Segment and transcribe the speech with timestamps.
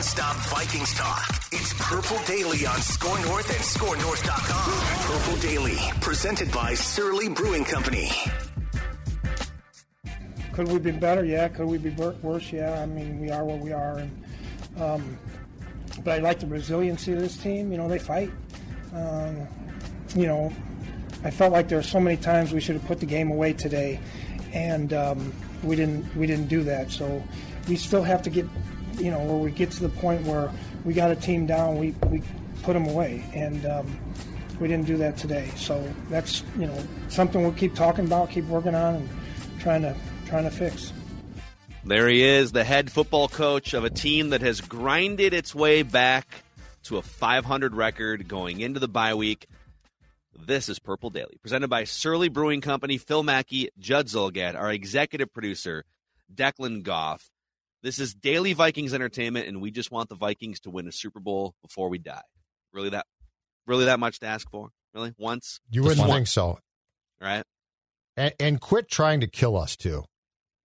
[0.00, 1.28] Non-stop Vikings talk.
[1.52, 5.18] It's Purple Daily on Score North and ScoreNorth.com.
[5.18, 8.10] Purple Daily, presented by Surly Brewing Company.
[10.54, 11.22] Could we be better?
[11.22, 11.48] Yeah.
[11.48, 12.50] Could we be worse?
[12.50, 12.80] Yeah.
[12.80, 13.98] I mean, we are what we are.
[13.98, 14.24] And,
[14.80, 15.18] um,
[16.02, 17.70] but I like the resiliency of this team.
[17.70, 18.30] You know, they fight.
[18.94, 19.46] Um,
[20.16, 20.50] you know,
[21.24, 23.52] I felt like there were so many times we should have put the game away
[23.52, 24.00] today,
[24.54, 26.16] and um, we didn't.
[26.16, 26.90] We didn't do that.
[26.90, 27.22] So
[27.68, 28.46] we still have to get,
[29.00, 30.50] you know, where we get to the point where
[30.84, 32.22] we got a team down, we, we
[32.62, 33.24] put them away.
[33.34, 33.98] And um,
[34.60, 35.50] we didn't do that today.
[35.56, 39.08] So that's, you know, something we'll keep talking about, keep working on, and
[39.58, 40.92] trying to, trying to fix.
[41.82, 45.82] There he is, the head football coach of a team that has grinded its way
[45.82, 46.44] back
[46.84, 49.46] to a 500 record going into the bye week.
[50.38, 55.32] This is Purple Daily, presented by Surly Brewing Company, Phil Mackey, Judd Zulgad, our executive
[55.32, 55.84] producer,
[56.34, 57.29] Declan Goff.
[57.82, 61.20] This is daily Vikings entertainment, and we just want the Vikings to win a Super
[61.20, 62.22] Bowl before we die.
[62.72, 63.06] Really that,
[63.66, 64.68] really that much to ask for?
[64.94, 65.60] Really, once?
[65.70, 66.58] You wouldn't think so,
[67.20, 67.44] right?
[68.16, 70.04] And, and quit trying to kill us too.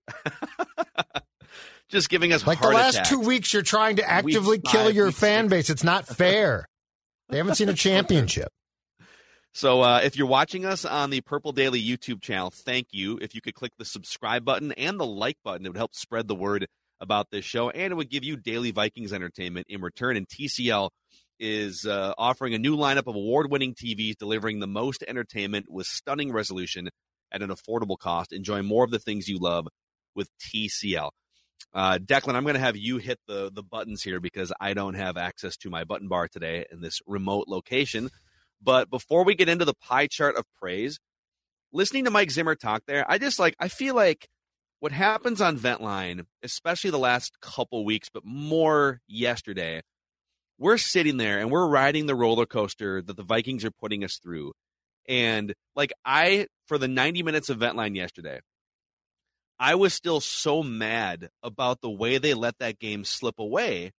[1.90, 3.10] just giving us like the last attacks.
[3.10, 3.54] two weeks.
[3.54, 5.52] You're trying to actively Week kill your fan six.
[5.52, 5.70] base.
[5.70, 6.66] It's not fair.
[7.30, 8.50] they haven't seen a championship.
[9.54, 13.18] So uh, if you're watching us on the Purple Daily YouTube channel, thank you.
[13.22, 16.28] If you could click the subscribe button and the like button, it would help spread
[16.28, 16.68] the word
[17.00, 20.18] about this show, and it would give you daily Vikings entertainment in return.
[20.18, 20.90] And TCL
[21.40, 26.32] is uh, offering a new lineup of award-winning TVs, delivering the most entertainment with stunning
[26.32, 26.90] resolution
[27.32, 28.32] at an affordable cost.
[28.32, 29.68] Enjoy more of the things you love
[30.16, 31.10] with TCL.
[31.74, 34.94] Uh, Declan, I'm going to have you hit the the buttons here because I don't
[34.94, 38.10] have access to my button bar today in this remote location.
[38.62, 41.00] But before we get into the pie chart of praise,
[41.74, 44.30] listening to Mike Zimmer talk there, I just like I feel like
[44.86, 49.82] what happens on Ventline, especially the last couple weeks, but more yesterday,
[50.60, 54.20] we're sitting there and we're riding the roller coaster that the Vikings are putting us
[54.22, 54.54] through.
[55.10, 58.42] And like I, for the 90 minutes of Ventline yesterday,
[59.60, 63.92] I was still so mad about the way they let that game slip away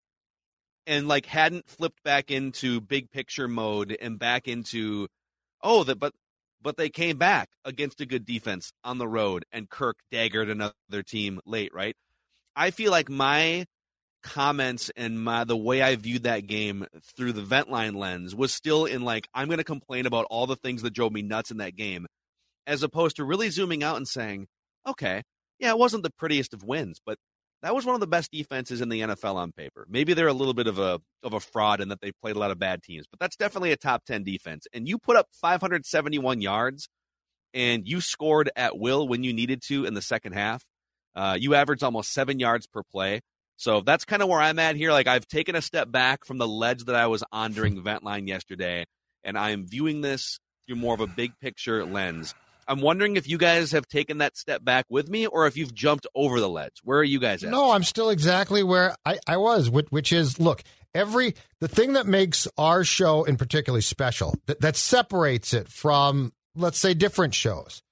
[0.87, 5.09] and like hadn't flipped back into big picture mode and back into
[5.65, 6.13] oh that but
[6.67, 11.05] but they came back against a good defense on the road and Kirk daggered another
[11.07, 11.95] team late, right?
[12.57, 13.67] I feel like my
[14.25, 16.85] comments and my the way I viewed that game
[17.17, 20.49] through the vent line lens was still in like I'm going to complain about all
[20.49, 22.05] the things that drove me nuts in that game
[22.67, 24.49] as opposed to really zooming out and saying,
[24.89, 25.23] okay,
[25.61, 27.17] yeah, it wasn't the prettiest of wins, but
[27.63, 29.87] that was one of the best defenses in the NFL on paper.
[29.89, 32.39] Maybe they're a little bit of a of a fraud in that they played a
[32.39, 34.67] lot of bad teams, but that's definitely a top 10 defense.
[34.73, 36.89] And you put up 571 yards
[37.55, 40.65] and you scored at will when you needed to in the second half.
[41.15, 43.23] Uh, you averaged almost 7 yards per play.
[43.57, 44.93] So that's kind of where I'm at here.
[44.93, 48.05] Like I've taken a step back from the ledge that I was on during vent
[48.05, 48.85] line yesterday,
[49.25, 52.35] and I am viewing this through more of a big picture lens.
[52.69, 55.75] I'm wondering if you guys have taken that step back with me or if you've
[55.75, 56.81] jumped over the ledge.
[56.83, 57.51] Where are you guys at?
[57.51, 60.63] No, I'm still exactly where I, I was, which, which is look,
[60.95, 66.33] every the thing that makes our show in particularly special, that, that separates it from,
[66.55, 67.83] let's say, different shows,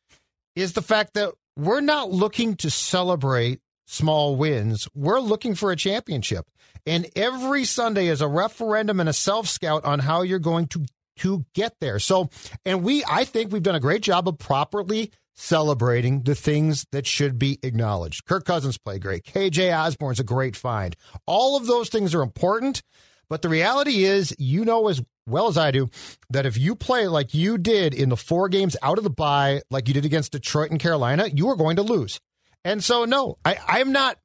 [0.57, 4.89] is the fact that we're not looking to celebrate small wins.
[4.95, 6.47] We're looking for a championship.
[6.87, 10.85] And every Sunday is a referendum and a self scout on how you're going to
[11.17, 11.99] to get there.
[11.99, 12.31] So,
[12.65, 17.07] and we, I think we've done a great job of properly celebrating the things that
[17.07, 18.25] should be acknowledged.
[18.25, 19.25] Kirk Cousins played great.
[19.25, 20.97] KJ Osborne's a great find.
[21.27, 22.83] All of those things are important.
[23.29, 25.89] But the reality is, you know as well as I do,
[26.31, 29.63] that if you play like you did in the four games out of the bye,
[29.71, 32.21] like you did against Detroit and Carolina, you are going to lose.
[32.65, 34.19] And so, no, I, I'm not.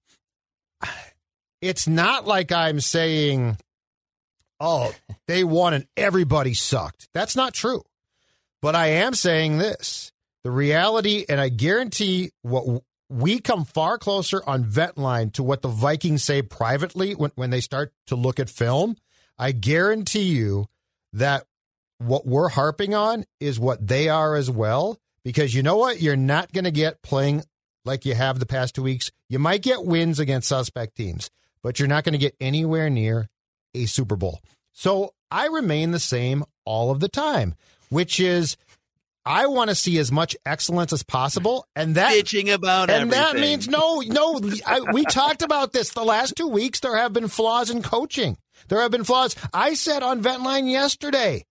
[1.62, 3.57] it's not like I'm saying,
[4.60, 4.94] oh,
[5.28, 7.10] they won and everybody sucked.
[7.14, 7.84] That's not true.
[8.62, 10.12] But I am saying this
[10.44, 15.68] the reality, and I guarantee what we come far closer on Ventline to what the
[15.68, 18.96] Vikings say privately when, when they start to look at film.
[19.38, 20.68] I guarantee you
[21.14, 21.46] that
[21.98, 24.98] what we're harping on is what they are as well.
[25.24, 26.02] Because you know what?
[26.02, 27.44] You're not going to get playing
[27.84, 29.12] like you have the past two weeks.
[29.28, 31.30] You might get wins against suspect teams,
[31.62, 33.28] but you're not going to get anywhere near
[33.74, 34.42] a Super Bowl.
[34.74, 37.56] So I remain the same all of the time,
[37.89, 38.57] which is
[39.25, 43.19] I want to see as much excellence as possible, and that bitching about and everything.
[43.21, 44.39] that means no, no.
[44.66, 46.80] I, we talked about this the last two weeks.
[46.80, 48.38] There have been flaws in coaching.
[48.69, 49.36] There have been flaws.
[49.54, 51.45] I said on Ventline yesterday,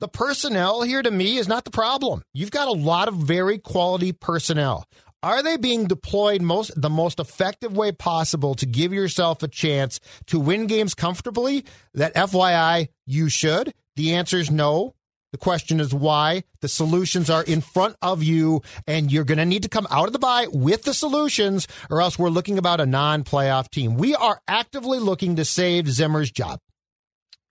[0.00, 2.22] the personnel here to me is not the problem.
[2.34, 4.84] You've got a lot of very quality personnel.
[5.22, 10.00] Are they being deployed most the most effective way possible to give yourself a chance
[10.26, 11.64] to win games comfortably?
[11.94, 13.72] That FYI, you should.
[13.94, 14.94] The answer is no.
[15.30, 16.42] The question is why.
[16.60, 20.06] The solutions are in front of you, and you're going to need to come out
[20.06, 23.94] of the bye with the solutions, or else we're looking about a non-playoff team.
[23.94, 26.58] We are actively looking to save Zimmer's job.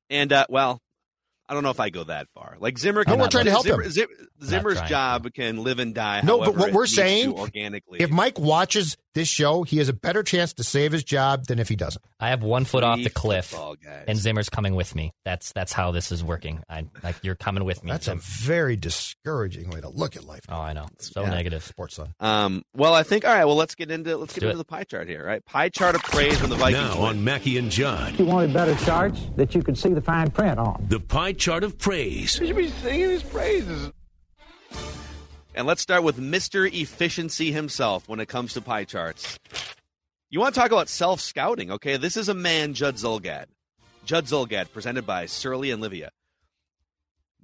[0.09, 0.79] And uh, well,
[1.47, 2.55] I don't know if I go that far.
[2.59, 3.91] Like Zimmer, No, can, we're trying to help Zimmer, him.
[3.91, 4.07] Zim-
[4.43, 4.89] Zimmer's trying.
[4.89, 6.21] job can live and die.
[6.23, 7.99] No, but what we're saying, organically.
[8.01, 11.59] If Mike watches this show, he has a better chance to save his job than
[11.59, 12.03] if he doesn't.
[12.19, 13.51] I have one foot off the cliff,
[13.83, 14.05] guys.
[14.07, 15.11] and Zimmer's coming with me.
[15.25, 16.61] That's that's how this is working.
[16.69, 17.91] I like you're coming with me.
[17.91, 20.41] That's a very discouraging way to look at life.
[20.49, 20.87] oh, I know.
[20.99, 21.29] So Yeah.
[21.31, 21.63] negative.
[21.63, 22.13] Sports Sun.
[22.19, 23.45] Um, well, I think all right.
[23.45, 24.57] Well, let's get into let's get into it.
[24.57, 25.25] the pie chart here.
[25.25, 28.53] Right, pie chart of praise when the Vikings Now on Mackey and Judd, You wanted
[28.53, 30.85] better charts that you could see the fine print on.
[30.89, 32.39] the pie chart of praise.
[35.53, 36.71] And let's start with Mr.
[36.71, 39.37] Efficiency himself when it comes to pie charts.
[40.29, 41.71] You want to talk about self scouting?
[41.71, 43.45] Okay, this is a man, Judd Zulgad.
[44.05, 46.09] Judd Zulgad, presented by Surly and Livea,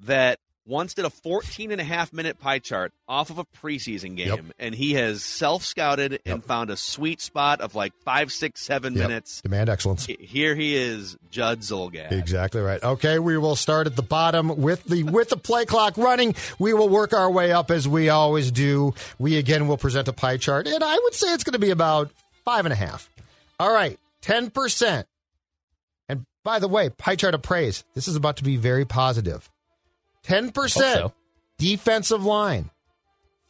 [0.04, 4.16] that once did a 14 and a half minute pie chart off of a preseason
[4.18, 4.46] game, Yep.
[4.60, 8.94] and he has self scouted and found a sweet spot of like five, six, seven
[8.94, 9.08] Yep.
[9.08, 9.42] minutes.
[9.42, 10.06] Demand excellence.
[10.06, 12.12] Here he is, Judd Zulgad.
[12.12, 12.84] Exactly right.
[12.84, 16.36] Okay, we will start at the bottom with the with the play clock running.
[16.60, 18.94] We will work our way up as we always do.
[19.18, 21.70] We again will present a pie chart, and I would say it's going to be
[21.72, 22.12] about
[22.44, 23.10] five and a half.
[23.60, 25.08] All right, ten percent.
[26.10, 27.84] And by the way, pie chart of praise.
[27.96, 29.50] This is about to be very positive.
[30.28, 31.14] Ten percent so.
[31.58, 32.70] defensive line,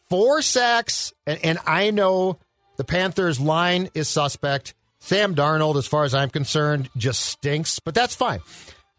[0.09, 2.37] four sacks, and, and I know
[2.77, 4.75] the Panthers' line is suspect.
[4.99, 8.41] Sam Darnold, as far as I'm concerned, just stinks, but that's fine.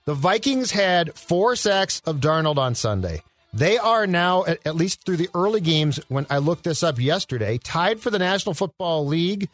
[0.06, 3.22] The Vikings had four sacks of Darnold on Sunday.
[3.52, 6.98] They are now, at, at least through the early games, when I looked this up
[6.98, 9.48] yesterday, tied for the National Football League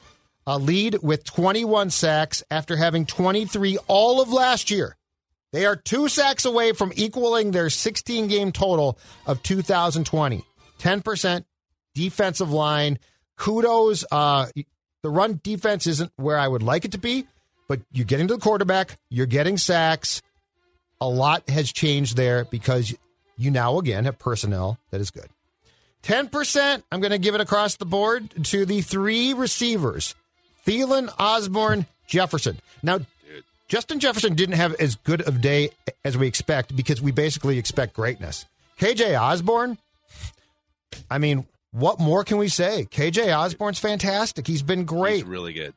[0.47, 4.97] a lead with 21 sacks after having 23 all of last year.
[5.55, 10.45] They are two sacks away from equaling their 16 game total of 2020.
[10.81, 11.45] 10%
[11.95, 12.99] defensive line.
[13.37, 14.05] Kudos.
[14.11, 14.49] Uh,
[15.03, 17.29] the run defense isn't where I would like it to be,
[17.69, 20.23] but you're getting to the quarterback, you're getting sacks.
[21.01, 22.93] A lot has changed there because
[23.37, 25.29] you now again have personnel that is good.
[26.03, 30.17] 10%, I'm going to give it across the board to the three receivers
[30.67, 32.59] Thielen, Osborne, Jefferson.
[32.83, 32.99] Now,
[33.69, 35.71] Justin Jefferson didn't have as good of a day
[36.05, 38.47] as we expect because we basically expect greatness.
[38.79, 39.79] KJ Osborne,
[41.11, 42.87] I mean, what more can we say?
[42.91, 44.47] KJ Osborne's fantastic.
[44.47, 45.17] He's been great.
[45.17, 45.75] He's really good.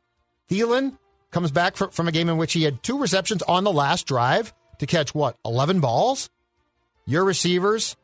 [0.49, 0.97] Thielen
[1.31, 4.05] comes back fr- from a game in which he had two receptions on the last
[4.05, 6.29] drive to catch what, 11 balls?
[7.05, 7.95] Your receivers,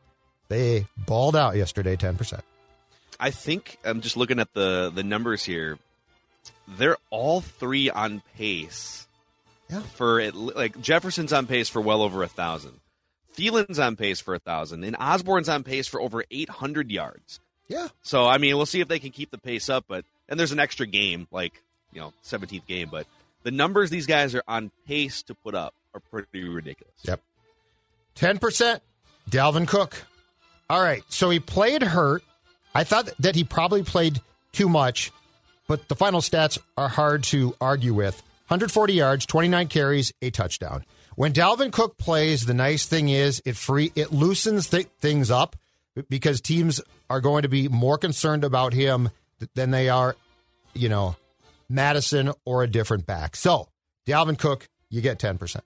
[0.48, 2.40] they balled out yesterday 10%.
[3.20, 5.78] I think I'm just looking at the the numbers here.
[6.66, 9.06] They're all three on pace.
[9.70, 9.80] Yeah.
[9.80, 12.80] For it, like Jefferson's on pace for well over a thousand.
[13.36, 17.40] Thielen's on pace for a thousand, and Osborne's on pace for over 800 yards.
[17.68, 17.88] Yeah.
[18.02, 19.86] So I mean, we'll see if they can keep the pace up.
[19.88, 22.88] But and there's an extra game, like you know, 17th game.
[22.90, 23.06] But
[23.42, 26.94] the numbers these guys are on pace to put up are pretty ridiculous.
[27.02, 27.20] Yep.
[28.16, 28.80] 10%,
[29.30, 30.04] Dalvin Cook.
[30.70, 31.02] All right.
[31.08, 32.22] So he played hurt.
[32.74, 34.20] I thought that he probably played
[34.52, 35.12] too much,
[35.68, 38.22] but the final stats are hard to argue with.
[38.48, 40.84] 140 yards, 29 carries, a touchdown.
[41.16, 45.56] When Dalvin Cook plays, the nice thing is it free it loosens th- things up
[46.08, 49.10] because teams are going to be more concerned about him
[49.54, 50.16] than they are,
[50.74, 51.16] you know,
[51.68, 53.36] Mattison or a different back.
[53.36, 53.68] So,
[54.06, 55.60] Dalvin Cook, you get 10%.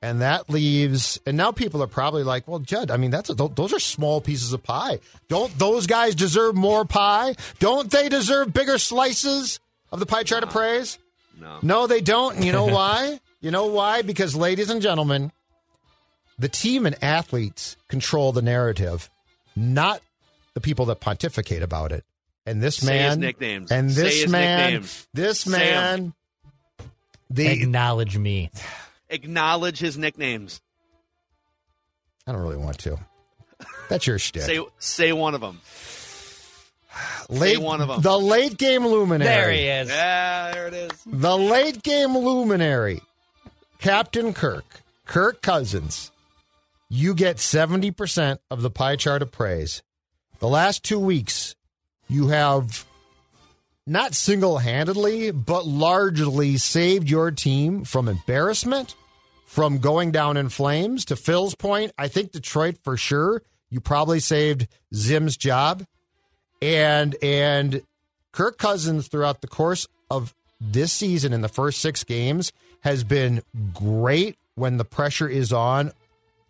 [0.00, 3.34] And that leaves, and now people are probably like, well, Judd, I mean, that's a,
[3.34, 4.98] those are small pieces of pie.
[5.28, 7.36] Don't those guys deserve more pie?
[7.60, 9.60] Don't they deserve bigger slices
[9.92, 10.98] of the pie chart of praise?
[11.38, 11.58] No.
[11.62, 12.36] No, they don't.
[12.36, 13.20] And you know why?
[13.40, 14.02] you know why?
[14.02, 15.32] Because, ladies and gentlemen,
[16.38, 19.10] the team and athletes control the narrative,
[19.56, 20.00] not
[20.54, 22.04] the people that pontificate about it.
[22.46, 23.70] And this Say his man, nicknames.
[23.72, 25.08] and Say this his man, nicknames.
[25.14, 26.14] this man,
[27.30, 28.50] the Acknowledge me.
[29.08, 30.60] Acknowledge his nicknames.
[32.26, 32.98] I don't really want to.
[33.88, 34.42] That's your shtick.
[34.42, 35.60] Say say one of them.
[37.28, 38.00] late, one of them.
[38.00, 39.24] The late game luminary.
[39.28, 39.88] There he is.
[39.88, 40.61] Yeah, there it
[41.06, 43.00] The late game luminary,
[43.78, 46.10] Captain Kirk, Kirk Cousins.
[46.88, 49.82] You get 70% of the pie chart of praise.
[50.40, 51.54] The last two weeks,
[52.08, 52.84] you have
[53.86, 58.94] not single handedly, but largely saved your team from embarrassment,
[59.46, 61.04] from going down in flames.
[61.06, 65.84] To Phil's point, I think Detroit for sure, you probably saved Zim's job.
[66.60, 67.82] And and
[68.30, 70.34] Kirk Cousins throughout the course of
[70.70, 73.42] this season in the first six games has been
[73.74, 75.92] great when the pressure is on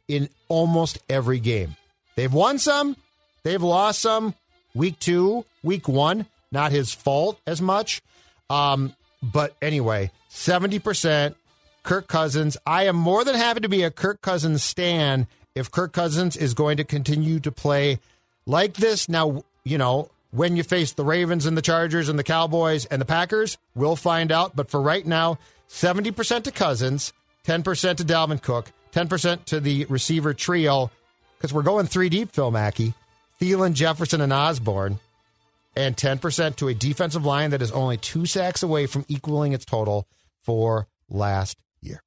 [0.09, 1.77] in almost every game.
[2.17, 2.97] They've won some,
[3.43, 4.35] they've lost some.
[4.75, 8.01] Week two, week one, not his fault as much.
[8.49, 11.35] Um, but anyway, 70%
[11.83, 12.57] Kirk Cousins.
[12.67, 16.55] I am more than happy to be a Kirk Cousins stan if Kirk Cousins is
[16.55, 17.99] going to continue to play
[18.47, 19.09] like this.
[19.09, 23.01] Now, you know, when you face the Ravens and the Chargers and the Cowboys and
[23.01, 24.57] the Packers, we'll find out.
[24.57, 27.13] But for right now, 70% to Cousins,
[27.47, 30.91] 10% to Dalvin Cook, 10% to the receiver trio,
[31.37, 32.95] because we're going three deep, Phil Mackey,
[33.41, 34.99] Thielen, Jefferson, and Osborne,
[35.77, 39.65] and 10% to a defensive line that is only two sacks away from equaling its
[39.65, 40.07] total
[40.43, 42.03] for last year.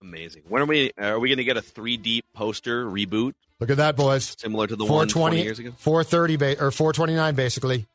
[0.00, 0.42] Amazing.
[0.48, 0.90] When are we?
[0.98, 4.34] Are we going to get a three deep poster reboot Look at that, boys.
[4.40, 5.70] similar to the one 20 420, years ago?
[5.78, 7.86] 430, ba- or 429, basically.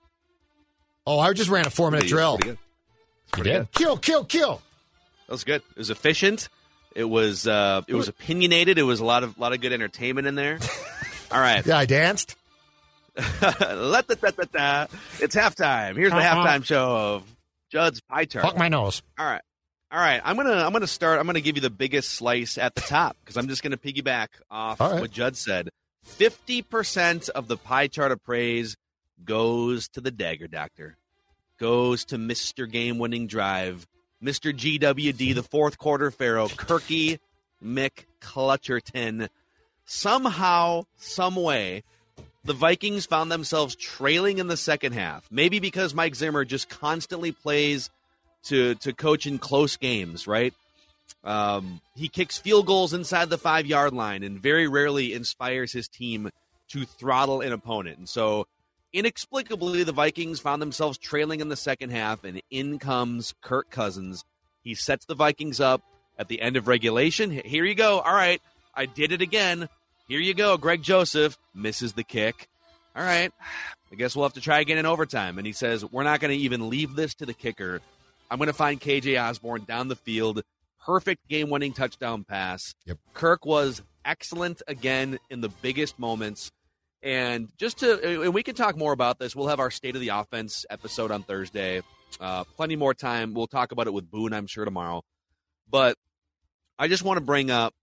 [1.05, 2.37] Oh, I just ran a four minute drill.
[2.37, 2.57] pretty good.
[3.33, 3.71] Pretty good.
[3.73, 4.61] Kill, kill, kill.
[5.27, 5.61] That was good.
[5.71, 6.47] It was efficient.
[6.95, 8.77] It was uh, it was opinionated.
[8.77, 10.57] It was a lot of lot of good entertainment in there.
[11.33, 12.37] All right, Yeah, I danced.
[13.41, 14.85] let the da, da, da.
[15.19, 15.97] It's halftime.
[15.97, 17.35] Here's the halftime show of
[17.71, 18.45] Judd's pie chart.
[18.45, 19.01] Fuck my nose.
[19.19, 19.41] All right.
[19.89, 21.17] All right, I'm gonna I'm gonna start.
[21.17, 24.27] I'm gonna give you the biggest slice at the top because I'm just gonna piggyback
[24.51, 24.99] off right.
[24.99, 25.69] what Judd said.
[26.03, 28.75] Fifty percent of the pie chart of praise
[29.23, 30.97] goes to the Dagger Doctor,
[31.57, 33.87] goes to Mister Game Winning Drive,
[34.19, 37.19] Mister GWD, the fourth quarter Pharaoh, Kirky
[37.63, 39.29] Mick Clutcherton.
[39.85, 41.83] Somehow, some way,
[42.43, 45.25] the Vikings found themselves trailing in the second half.
[45.31, 47.89] Maybe because Mike Zimmer just constantly plays
[48.47, 50.53] to to coach in close games, right?
[51.23, 55.87] Um, he kicks field goals inside the five yard line and very rarely inspires his
[55.87, 56.29] team
[56.69, 57.97] to throttle an opponent.
[57.97, 58.47] And so,
[58.93, 64.23] inexplicably, the Vikings found themselves trailing in the second half, and in comes Kirk Cousins.
[64.63, 65.81] He sets the Vikings up
[66.17, 67.31] at the end of regulation.
[67.31, 67.99] Here you go.
[67.99, 68.41] All right,
[68.73, 69.69] I did it again.
[70.07, 70.57] Here you go.
[70.57, 72.47] Greg Joseph misses the kick.
[72.95, 73.31] All right,
[73.91, 75.37] I guess we'll have to try again in overtime.
[75.37, 77.81] And he says, We're not going to even leave this to the kicker.
[78.29, 80.43] I'm going to find KJ Osborne down the field.
[80.85, 82.73] Perfect game winning touchdown pass.
[82.85, 82.97] Yep.
[83.13, 86.51] Kirk was excellent again in the biggest moments.
[87.03, 89.35] And just to, and we can talk more about this.
[89.35, 91.81] We'll have our state of the offense episode on Thursday.
[92.19, 93.33] Uh, plenty more time.
[93.33, 95.03] We'll talk about it with Boone, I'm sure, tomorrow.
[95.69, 95.97] But
[96.79, 97.73] I just want to bring up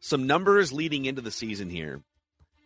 [0.00, 2.00] some numbers leading into the season here.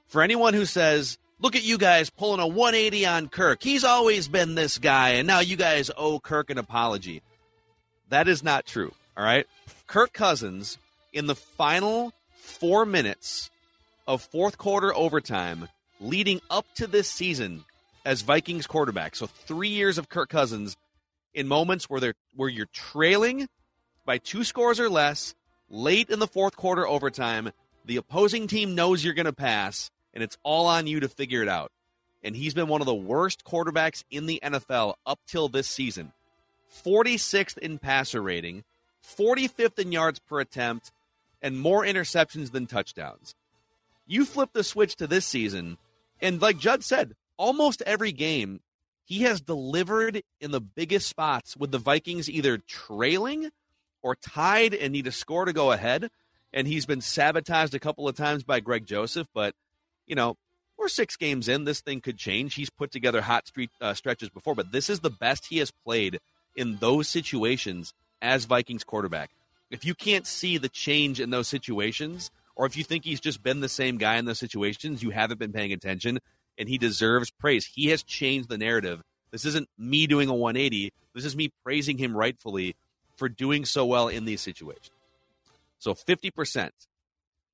[0.07, 4.29] For anyone who says, look at you guys pulling a 180 on Kirk, he's always
[4.29, 7.23] been this guy, and now you guys owe Kirk an apology.
[8.09, 8.93] That is not true.
[9.17, 9.47] All right.
[9.87, 10.79] Kirk Cousins,
[11.13, 13.51] in the final four minutes
[14.07, 15.69] of fourth quarter overtime,
[16.01, 17.65] leading up to this season
[18.05, 19.15] as Vikings quarterback.
[19.17, 20.77] So three years of Kirk Cousins
[21.35, 23.49] in moments where they're where you're trailing
[24.05, 25.35] by two scores or less,
[25.71, 27.53] late in the fourth quarter overtime,
[27.85, 31.43] the opposing team knows you're going to pass, and it's all on you to figure
[31.43, 31.73] it out.
[32.23, 36.13] And he's been one of the worst quarterbacks in the NFL up till this season.
[36.85, 38.65] 46th in passer rating,
[39.05, 40.93] 45th in yards per attempt,
[41.41, 43.35] and more interceptions than touchdowns.
[44.07, 45.79] You flip the switch to this season,
[46.21, 48.61] and like Judd said, almost every game
[49.05, 53.51] he has delivered in the biggest spots with the Vikings either trailing
[54.01, 56.11] or tied and need a score to go ahead.
[56.53, 59.55] And he's been sabotaged a couple of times by Greg Joseph, but
[60.13, 60.37] you know,
[60.77, 61.65] we're six games in.
[61.65, 62.55] This thing could change.
[62.55, 65.71] He's put together hot street uh, stretches before, but this is the best he has
[65.71, 66.21] played
[66.55, 69.31] in those situations as Vikings quarterback.
[69.71, 73.43] If you can't see the change in those situations, or if you think he's just
[73.43, 76.19] been the same guy in those situations, you haven't been paying attention,
[76.59, 77.65] and he deserves praise.
[77.65, 79.01] He has changed the narrative
[79.31, 80.93] This isn't me doing a 180.
[81.15, 82.77] This is me praising him rightfully
[83.17, 84.91] for doing so well in these situations.
[85.79, 86.69] So 50%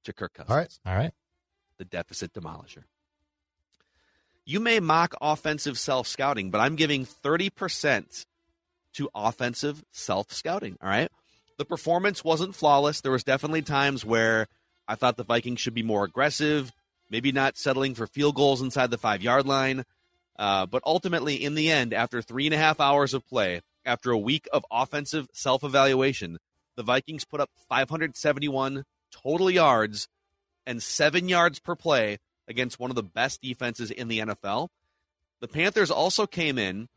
[0.02, 0.50] to Kirk Cousins.
[0.50, 0.78] All right.
[0.84, 1.12] All right.
[1.78, 2.84] The deficit demolisher.
[4.44, 8.24] You may mock offensive self scouting, but I'm giving 30%
[8.94, 10.76] to offensive self scouting.
[10.82, 11.10] All right.
[11.58, 13.00] The performance wasn't flawless.
[13.00, 14.46] There was definitely times where
[14.86, 16.72] I thought the Vikings should be more aggressive,
[17.10, 19.84] maybe not settling for field goals inside the five yard line.
[20.38, 24.10] Uh, but ultimately, in the end, after three and a half hours of play, after
[24.10, 26.38] a week of offensive self evaluation,
[26.76, 30.08] the Vikings put up 571 total yards
[30.68, 34.68] and seven yards per play against one of the best defenses in the NFL.
[35.40, 36.88] The Panthers also came in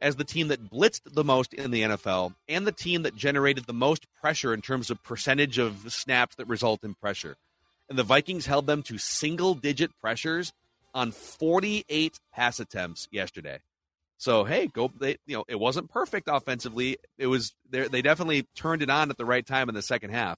[0.00, 3.66] as the team that blitzed the most in the NFL and the team that generated
[3.66, 7.36] the most pressure in terms of percentage of snaps that result in pressure.
[7.88, 10.52] And the Vikings held them to single digit pressures
[10.92, 13.60] on 48 pass attempts yesterday.
[14.16, 14.90] So hey, go.
[14.98, 16.98] They, you know, it wasn't perfect offensively.
[17.16, 20.36] It was they definitely turned it on at the right time in the second half,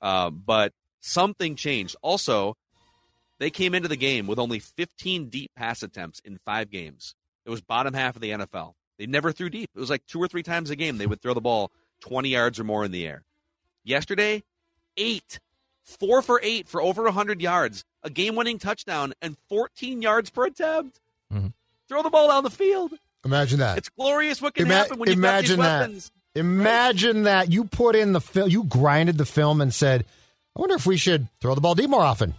[0.00, 0.72] uh, but
[1.02, 1.96] something changed.
[2.00, 2.56] Also,
[3.38, 7.14] they came into the game with only 15 deep pass attempts in five games.
[7.44, 8.74] It was bottom half of the NFL.
[8.98, 9.68] They never threw deep.
[9.74, 11.70] It was like two or three times a game they would throw the ball
[12.02, 13.24] 20 yards or more in the air.
[13.84, 14.44] Yesterday,
[14.96, 15.40] eight,
[15.82, 21.00] four for eight for over 100 yards, a game-winning touchdown, and 14 yards per attempt.
[21.32, 21.48] Mm-hmm.
[21.88, 22.92] Throw the ball down the field.
[23.24, 23.78] Imagine that.
[23.78, 25.80] It's glorious what can Ima- happen when you imagine got these that.
[25.80, 26.12] weapons.
[26.34, 30.04] Imagine that you put in the film, you grinded the film and said,
[30.56, 32.34] "I wonder if we should throw the ball deep more often."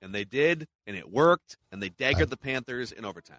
[0.00, 3.38] And they did, and it worked, and they daggered the Panthers in overtime.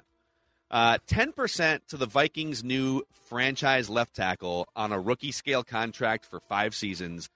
[0.72, 6.40] Uh, 10% to the Vikings' new franchise left tackle on a rookie scale contract for
[6.42, 7.30] five seasons,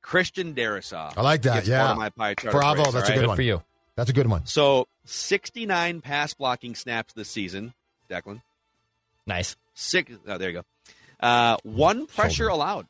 [0.00, 1.16] Christian Darrisaw.
[1.16, 1.66] I like that.
[1.66, 2.82] Yeah, my pie chart bravo.
[2.82, 3.62] praise, That's a all good one for you.
[3.94, 4.46] That's a good one.
[4.46, 7.74] So 69 pass blocking snaps this season,
[8.10, 8.42] Declan.
[9.26, 9.56] Nice.
[9.74, 10.12] Six.
[10.26, 10.64] Oh, there you go.
[11.24, 12.86] Uh, one pressure allowed.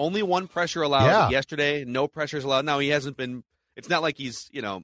[0.00, 1.28] Only one pressure allowed Yeah.
[1.28, 1.84] yesterday.
[1.84, 2.64] No pressures allowed.
[2.64, 3.44] Now he hasn't been.
[3.76, 4.82] It's not like he's you know,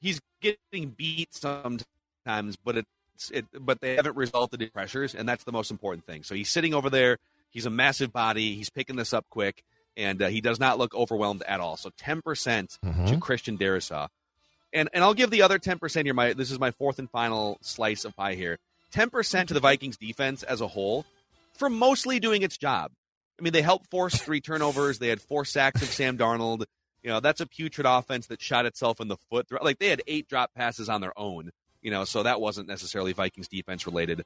[0.00, 3.46] he's getting beat sometimes, but it's it.
[3.58, 6.22] But they haven't resulted in pressures, and that's the most important thing.
[6.24, 7.16] So he's sitting over there.
[7.50, 8.54] He's a massive body.
[8.54, 9.64] He's picking this up quick,
[9.96, 11.76] and uh, he does not look overwhelmed at all.
[11.78, 13.20] So ten percent to Mhm.
[13.20, 14.08] Christian Darrisaw.
[14.74, 16.12] And and I'll give the other ten percent here.
[16.14, 18.58] My this is my fourth and final slice of pie here.
[18.90, 21.06] Ten percent to the Vikings defense as a whole
[21.54, 22.92] for mostly doing its job.
[23.38, 24.98] I mean, they helped force three turnovers.
[24.98, 26.64] They had four sacks of Sam Darnold.
[27.02, 29.46] You know, that's a putrid offense that shot itself in the foot.
[29.62, 31.50] Like they had eight drop passes on their own.
[31.80, 34.24] You know, so that wasn't necessarily Vikings defense related.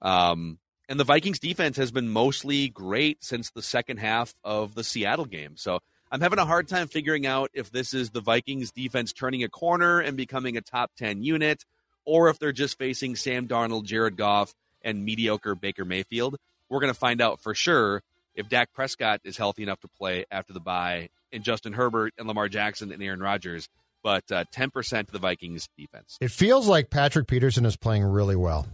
[0.00, 4.84] Um, and the Vikings defense has been mostly great since the second half of the
[4.84, 5.56] Seattle game.
[5.56, 5.80] So
[6.12, 9.48] I'm having a hard time figuring out if this is the Vikings defense turning a
[9.48, 11.64] corner and becoming a top 10 unit,
[12.04, 16.36] or if they're just facing Sam Darnold, Jared Goff, and mediocre Baker Mayfield.
[16.68, 18.02] We're going to find out for sure
[18.34, 22.26] if Dak Prescott is healthy enough to play after the bye, and Justin Herbert and
[22.28, 23.68] Lamar Jackson and Aaron Rodgers.
[24.02, 26.18] But uh, 10% to the Vikings defense.
[26.20, 28.66] It feels like Patrick Peterson is playing really well.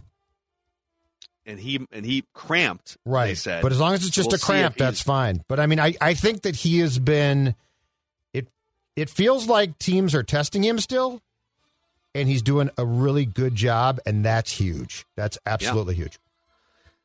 [1.45, 3.37] And he and he cramped, they Right.
[3.37, 3.63] said.
[3.63, 5.41] But as long as it's just We'll a cramp, that's fine.
[5.47, 7.55] But I mean, I, I think that he has been
[8.33, 8.47] it
[8.95, 11.21] it feels like teams are testing him still,
[12.13, 15.05] and he's doing a really good job, and that's huge.
[15.15, 16.19] That's absolutely huge.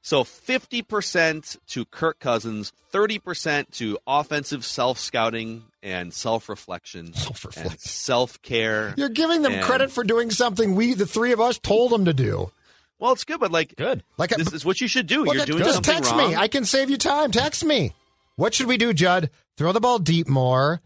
[0.07, 7.73] So 50% to Kirk Cousins, 30% to offensive self scouting and self reflection, Self-reflection.
[7.73, 8.95] and self care.
[8.97, 12.05] You're giving them And- credit for doing something we, the three of us, told them
[12.05, 12.53] to do.
[13.01, 14.05] Well, it's good, but like, Good.
[14.17, 15.25] Like this is what you should do.
[15.25, 16.31] Well, You're that- doing just something text wrong.
[16.31, 16.37] me.
[16.37, 17.33] I can save you time.
[17.33, 17.93] Text me.
[18.37, 19.31] What should we do, Judd?
[19.57, 20.81] Throw the ball deep more.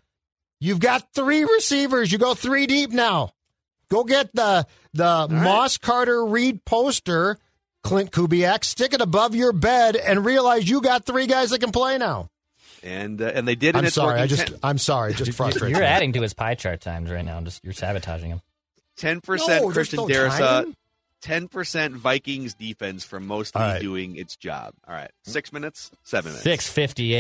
[0.61, 2.11] You've got three receivers.
[2.11, 3.35] You go three deep now.
[3.91, 7.39] Go get the the Moss Carter Reed poster,
[7.85, 8.65] Klint Kubiak.
[8.65, 12.29] Stick it above your bed and realize you got three guys that can play now.
[12.83, 13.71] and uh, and they did.
[13.71, 14.19] And I'm it's sorry.
[14.19, 14.37] I working.
[14.37, 15.15] just I'm sorry.
[15.15, 17.41] Just frustrates You're adding to his pie chart times right now.
[17.41, 18.41] Just you're sabotaging him.
[18.97, 20.73] ten percent No, there's Christian no Darrisaw,
[21.23, 23.81] ten percent Vikings defense for mostly All right.
[23.81, 24.73] doing its job.
[24.87, 26.45] All right, six minutes, seven minutes.
[26.45, 27.15] Six fifty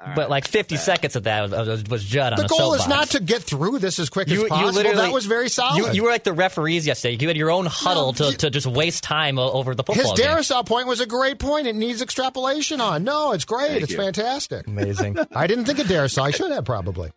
[0.00, 0.08] eight.
[0.08, 0.82] All But right, like fifty bad.
[0.84, 2.88] seconds of that was, was, was Judd on The a goal is soapbox.
[2.88, 4.72] not to get through this as quick You- as possible.
[4.72, 5.76] literally- that was very solid.
[5.78, 7.16] You, you were like the referees yesterday.
[7.20, 9.96] You had your own huddle No, to, you- to just waste time over the His
[9.96, 10.26] football game.
[10.26, 11.66] Darrisaw point was a great point.
[11.66, 13.04] It needs extrapolation on.
[13.04, 13.68] No, it's great.
[13.70, 13.98] Thank it's you.
[13.98, 14.66] fantastic.
[14.66, 15.18] Amazing.
[15.34, 16.22] I didn't think of Darrisaw.
[16.22, 17.12] I should have probably.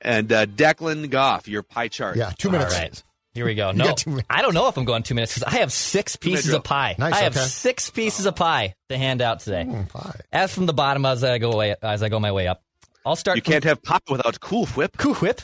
[0.00, 2.16] And uh, Declan Goff, your pie chart.
[2.16, 2.74] Yeah, two minutes.
[2.74, 3.02] right.
[3.38, 3.70] Here we go.
[3.70, 4.26] No, got two minutes.
[4.28, 6.96] I don't know if I'm going two minutes because I have six pieces of pie.
[6.98, 7.46] Nice, I have okay.
[7.46, 9.64] six pieces of pie to hand out today.
[9.64, 10.20] Mm, pie.
[10.32, 12.62] As from the bottom as I go away, as I go my way up,
[13.06, 13.36] I'll start.
[13.36, 14.96] You from- can't have pop without Cool Whip.
[14.98, 15.40] Cool whip.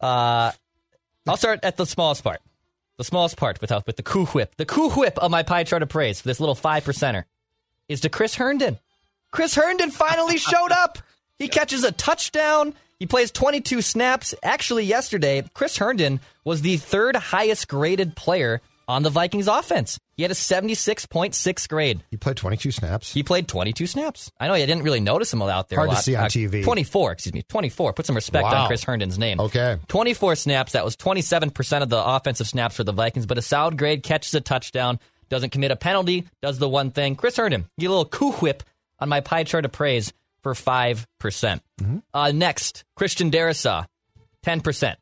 [0.00, 0.52] Uh,
[1.26, 2.40] I'll start at the smallest part.
[2.98, 5.82] the smallest part with with the Cool whip, the Cool whip of my pie chart
[5.82, 7.24] of praise for this little five percenter
[7.88, 8.78] is to Chris Herndon.
[9.30, 10.98] Chris Herndon finally showed up.
[11.38, 12.74] He catches a touchdown.
[13.04, 14.34] He plays 22 snaps.
[14.42, 19.98] Actually, yesterday, Chris Herndon was the third highest graded player on the Vikings offense.
[20.16, 22.02] He had a 76.6 grade.
[22.10, 23.12] He played 22 snaps.
[23.12, 24.32] He played 22 snaps.
[24.40, 26.28] I know I didn't really notice him out there Hard a to see on Uh,
[26.28, 26.64] TV.
[26.64, 27.92] 24, excuse me, 24.
[27.92, 28.62] Put some respect Wow.
[28.62, 29.38] on Chris Herndon's name.
[29.38, 29.76] Okay.
[29.88, 30.72] 24 snaps.
[30.72, 34.32] That was 27% of the offensive snaps for the Vikings, but a solid grade, catches
[34.32, 37.16] a touchdown, doesn't commit a penalty, does the one thing.
[37.16, 38.62] Chris Herndon, get a little coup whip
[38.98, 40.10] on my pie chart of praise
[40.44, 41.04] for 5%.
[41.18, 41.62] percent
[42.12, 43.86] Uh, next, Christian Darrisaw,
[44.46, 44.94] 10%.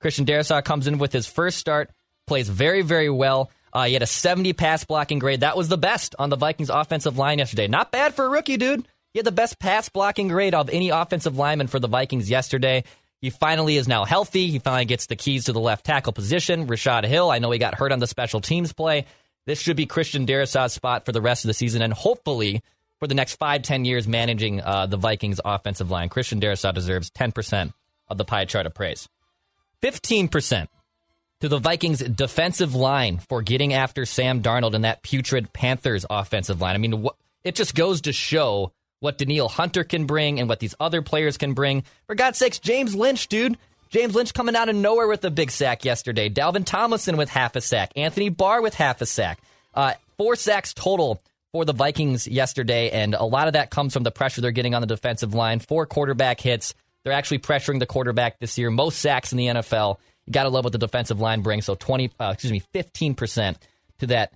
[0.00, 1.90] Christian Darrisaw comes in with his first start,
[2.26, 3.50] plays very, very well.
[3.72, 5.40] Uh, he had a 70 pass blocking grade.
[5.40, 7.68] That was the best on the Vikings offensive line yesterday.
[7.68, 8.88] Not bad for a rookie, dude.
[9.12, 12.84] He had the best pass blocking grade of any offensive lineman for the Vikings yesterday.
[13.20, 14.48] He finally is now healthy.
[14.48, 16.66] He finally gets the keys to the left tackle position.
[16.66, 19.06] Rashod Hill, I know he got hurt on the special teams play.
[19.46, 22.62] This should be Christian Darrisaw's spot for the rest of the season and hopefully
[22.98, 26.08] for the next five, ten years managing uh, the Vikings offensive line.
[26.08, 27.72] Christian Darrisaw deserves 10%
[28.08, 29.08] of the pie chart of praise.
[29.82, 30.68] 15%
[31.40, 36.60] to the Vikings defensive line for getting after Sam Darnold and that putrid Panthers offensive
[36.60, 36.74] line.
[36.74, 40.60] I mean, wh- it just goes to show what Danielle Hunter can bring and what
[40.60, 41.84] these other players can bring.
[42.06, 43.58] For God's sakes, James Lynch, dude.
[43.90, 46.28] James Lynch coming out of nowhere with a big sack yesterday.
[46.28, 47.92] Dalvin Tomlinson with half a sack.
[47.94, 49.38] Anthony Barr with half a sack.
[49.74, 51.20] Uh, four sacks total
[51.56, 54.74] for the Vikings yesterday, and a lot of that comes from the pressure they're getting
[54.74, 55.58] on the defensive line.
[55.58, 56.74] Four quarterback hits.
[57.02, 58.70] They're actually pressuring the quarterback this year.
[58.70, 59.96] Most sacks in the NFL.
[60.26, 61.64] You got to love what the defensive line brings.
[61.64, 63.56] So twenty, uh, excuse me, fifteen percent
[64.00, 64.34] to that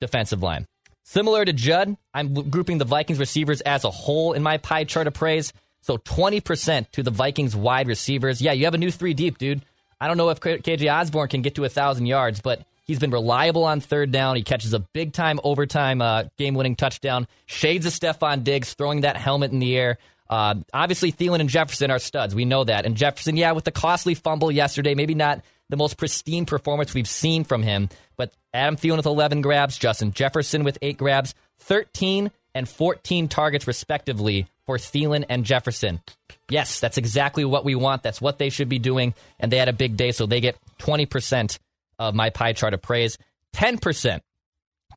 [0.00, 0.66] defensive line.
[1.02, 5.06] Similar to Judd, I'm grouping the Vikings receivers as a whole in my pie chart
[5.06, 5.52] of praise.
[5.82, 8.40] So 20% to the Vikings wide receivers.
[8.40, 9.62] Yeah, you have a new three deep, dude.
[10.00, 13.10] I don't know if KJ Osborne can get to a 1,000 yards, but he's been
[13.10, 14.36] reliable on third down.
[14.36, 17.26] He catches a big time overtime uh, game winning touchdown.
[17.46, 19.96] Shades of Stefon Diggs throwing that helmet in the air.
[20.28, 22.34] Uh, obviously, Thielen and Jefferson are studs.
[22.34, 22.84] We know that.
[22.84, 27.08] And Jefferson, yeah, with the costly fumble yesterday, maybe not the most pristine performance we've
[27.08, 32.30] seen from him, but Adam Thielen with 11 grabs, Justin Jefferson with 8 grabs, 13
[32.54, 36.02] and 14 targets respectively for Thielen and Jefferson.
[36.50, 38.02] Yes, that's exactly what we want.
[38.02, 39.14] That's what they should be doing.
[39.40, 41.58] And they had a big day, so they get 20%
[41.98, 43.18] of my pie chart of praise.
[43.54, 44.20] 10%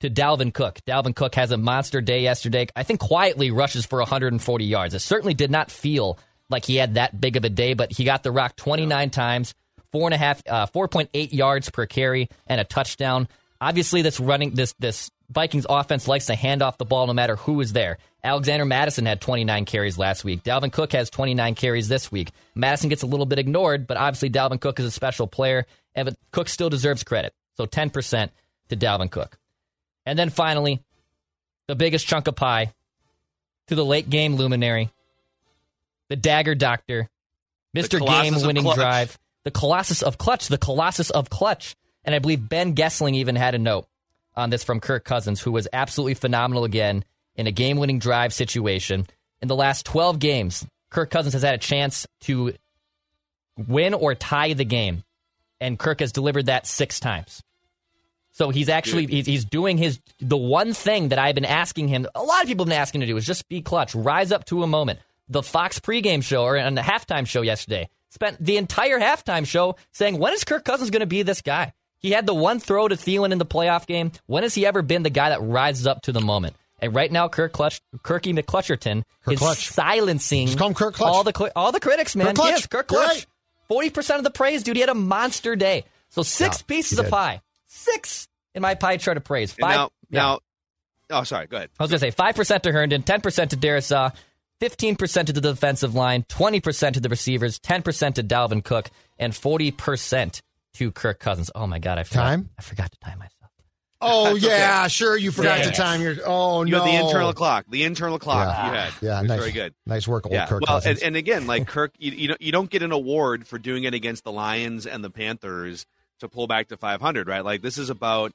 [0.01, 0.79] to Dalvin Cook.
[0.87, 2.67] Dalvin Cook has a monster day yesterday.
[2.75, 4.93] I think quietly rushes for 140 yards.
[4.93, 8.03] It certainly did not feel like he had that big of a day, but he
[8.03, 9.53] got the rock 29 times,
[9.91, 13.27] four and a half, uh, 4.8 yards per carry, and a touchdown.
[13.65, 17.35] Obviously, this running this this Vikings offense likes to hand off the ball no matter
[17.35, 17.97] who is there.
[18.23, 20.43] Alexander Mattison had 29 carries last week.
[20.43, 22.29] Dalvin Cook has 29 carries this week.
[22.53, 26.05] Mattison gets a little bit ignored, but obviously Dalvin Cook is a special player, and
[26.05, 27.33] but Cook still deserves credit.
[27.57, 28.29] So 10%
[28.69, 29.39] to Dalvin Cook.
[30.05, 30.83] And then finally,
[31.67, 32.71] the biggest chunk of pie
[33.69, 34.91] to the late game luminary,
[36.09, 37.09] the dagger doctor,
[37.75, 37.99] Mr.
[38.05, 41.75] Game winning drive, the Colossus of Clutch, the Colossus of Clutch.
[42.05, 43.87] And I believe Ben Goessling even had a note
[44.35, 47.03] on this from Kirk Cousins, who was absolutely phenomenal again
[47.35, 49.07] in a game winning drive situation.
[49.41, 52.53] In the last 12 games, Kirk Cousins has had a chance to
[53.67, 55.03] win or tie the game,
[55.59, 57.41] and Kirk has delivered that six times.
[58.31, 62.05] So he's actually he's, doing his the one thing that I've been asking him.
[62.15, 64.33] A lot of people have been asking him to do is just be clutch, rise
[64.33, 64.99] up to a moment.
[65.29, 69.77] The Fox pregame show or on the halftime show yesterday spent the entire halftime show
[69.93, 71.71] saying, "When is Kirk Cousins going to be this guy?"
[72.05, 74.11] He had the one throw to Thielen in the playoff game.
[74.27, 76.55] When has he ever been the guy that rises up to the moment?
[76.79, 79.69] And right now, Kirk Clutch, Kirky McClutcherton Kirk is Clutch.
[79.69, 81.11] silencing Just call him Kirk Clutch.
[81.11, 82.27] all the all the critics, man.
[82.27, 82.49] Kirk Clutch.
[82.51, 83.25] Yes, Kirk Clutch.
[83.67, 84.75] Forty percent of the praise, dude.
[84.75, 85.85] He had a monster day.
[86.09, 89.53] So six Yeah, pieces of pie, six in my pie chart of praise.
[89.53, 89.75] And Five.
[89.75, 90.19] now, yeah.
[91.09, 91.47] now, oh, sorry.
[91.47, 91.71] Go ahead.
[91.79, 94.13] I was going to say five percent to Herndon, ten percent to Darrisaw,
[94.59, 98.63] fifteen percent to the defensive line, twenty percent to the receivers, ten percent to Dalvin
[98.63, 100.43] Cook, and forty percent
[100.75, 101.49] to Kirk Cousins.
[101.55, 102.23] Oh my God, I forgot.
[102.23, 102.49] Time?
[102.57, 103.31] I forgot to time myself.
[104.01, 105.17] Oh That's yeah, sure.
[105.17, 105.65] You forgot Yeah.
[105.67, 106.01] the time.
[106.01, 106.83] You're, oh You no.
[106.83, 107.65] had the internal clock.
[107.69, 108.67] The internal clock Yeah.
[108.67, 108.93] you had.
[109.01, 109.39] Yeah, nice.
[109.39, 109.73] very good.
[109.85, 110.45] Nice work, old Yeah.
[110.47, 111.01] Kirk well, and, Cousins.
[111.03, 113.93] and again, like Kirk, you, you don't you don't get an award for doing it
[113.93, 115.85] against the Lions and the Panthers
[116.19, 117.43] to pull back to 500, right?
[117.43, 118.33] Like this is about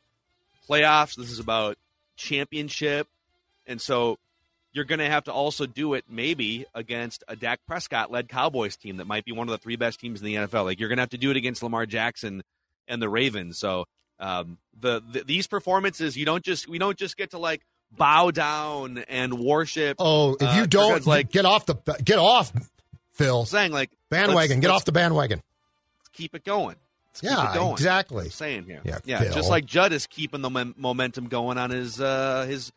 [0.68, 1.16] playoffs.
[1.16, 1.76] This is about
[2.16, 3.08] championship,
[3.66, 4.18] and so
[4.72, 8.76] you're going to have to also do it maybe against a Dak Prescott led Cowboys
[8.76, 10.64] team that might be one of the three best teams in the NFL.
[10.64, 12.42] Like you're going to have to do it against Lamar Jackson
[12.88, 13.58] and the Ravens.
[13.58, 13.86] So
[14.20, 18.30] um, the, the these performances, you don't just we don't just get to like bow
[18.30, 19.96] down and worship.
[19.98, 22.52] oh, if uh, you Kirk don't Cousins, like get off the get off,
[23.12, 25.42] Phil saying like bandwagon, let's- get let's off the bandwagon.
[26.12, 26.76] keep it going.
[27.10, 27.72] Let's keep Yeah, it going.
[27.72, 28.28] exactly.
[28.28, 28.82] Saying here.
[28.84, 29.20] Yeah, yeah.
[29.22, 29.32] Phil.
[29.34, 32.70] Just like Judd is keeping the mom- momentum going on his uh, his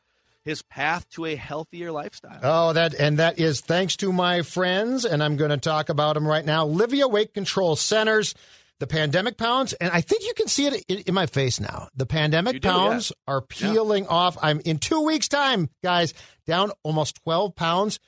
[0.44, 2.40] his path to a healthier lifestyle.
[2.44, 6.14] Oh, that and that is thanks to my friends, and I'm going to talk about
[6.14, 6.68] them right now.
[6.68, 8.36] Livea Weight Control Centers,
[8.80, 11.90] the pandemic pounds, and I think you can see it in, in my face now.
[11.96, 12.74] The pandemic do, yeah.
[12.74, 14.38] pounds are peeling off.
[14.42, 16.14] I'm in two weeks' time, guys,
[16.46, 18.00] down almost 12 pounds.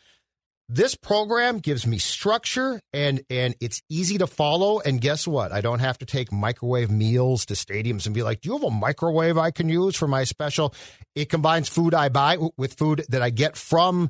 [0.67, 4.79] This program gives me structure and and it's easy to follow.
[4.79, 5.51] And guess what?
[5.51, 8.63] I don't have to take microwave meals to stadiums and be like, "Do you have
[8.63, 10.73] a microwave I can use for my special?"
[11.13, 14.09] It combines food I buy with food that I get from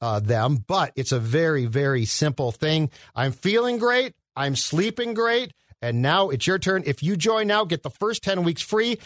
[0.00, 2.90] uh, them, but it's a very very simple thing.
[3.14, 4.14] I'm feeling great.
[4.36, 6.84] I'm sleeping great, and now it's your turn.
[6.86, 8.98] If you join now, get the first ten weeks free.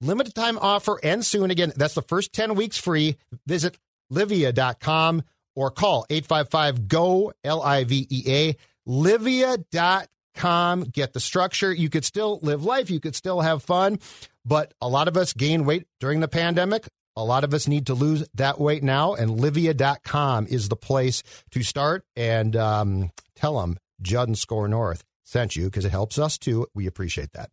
[0.00, 1.50] Limited time offer and soon.
[1.50, 3.16] Again, that's the first 10 weeks free.
[3.46, 3.78] Visit
[4.12, 5.24] livea.com
[5.58, 8.56] or call 855 GO L I V E A.
[8.88, 10.84] Livea.com.
[10.84, 11.72] Get the structure.
[11.72, 13.98] You could still live life, you could still have fun,
[14.44, 16.86] but a lot of us gain weight during the pandemic.
[17.16, 21.24] A lot of us need to lose that weight now, and Livea.com is the place
[21.50, 22.04] to start.
[22.14, 26.68] And um, tell them Judd and Score North sent you because it helps us too.
[26.72, 27.50] We appreciate that.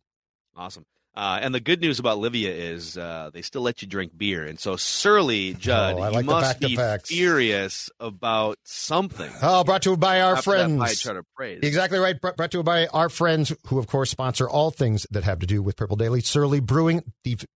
[0.54, 0.84] Awesome.
[1.16, 4.44] Uh, and the good news about Livea is uh, they still let you drink beer.
[4.44, 9.30] And so Surly, Judd, Oh, I you must be furious about something.
[9.42, 10.78] Oh, brought to you by our After friends.
[10.78, 11.60] pie chart of praise.
[11.62, 12.20] Exactly right.
[12.20, 15.46] Brought to you by our friends who, of course, sponsor all things that have to
[15.46, 16.20] do with Purple Daily.
[16.20, 17.02] Surly Brewing,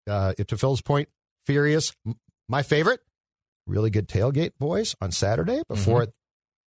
[0.07, 1.09] uh, to Phil's point,
[1.45, 1.93] Furious.
[2.47, 3.01] My favorite,
[3.67, 6.07] really good tailgate, boys, on Saturday before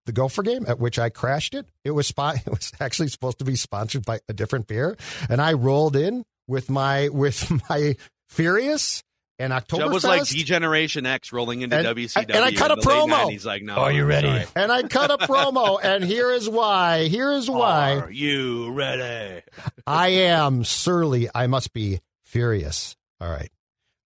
[0.06, 1.68] the Gopher game, at which I crashed it.
[1.84, 2.38] It was spot.
[2.48, 4.98] It was actually supposed to be sponsored by a different beer,
[5.30, 7.96] and I rolled in with my with my
[8.28, 9.04] Furious
[9.40, 9.84] and October.
[9.86, 12.26] Judd was like D-Generation X rolling into And- WCW.
[12.36, 13.32] and I cut in a the late promo.
[13.32, 13.46] 90s.
[13.46, 14.28] Like, no, Are you I'm ready?
[14.28, 14.46] sorry.
[14.58, 17.06] and I cut a promo, and here is why.
[17.08, 17.96] Here is why.
[18.00, 19.42] Are you ready?
[19.88, 21.30] I am surly.
[21.34, 22.96] I must be furious.
[23.22, 23.50] All right.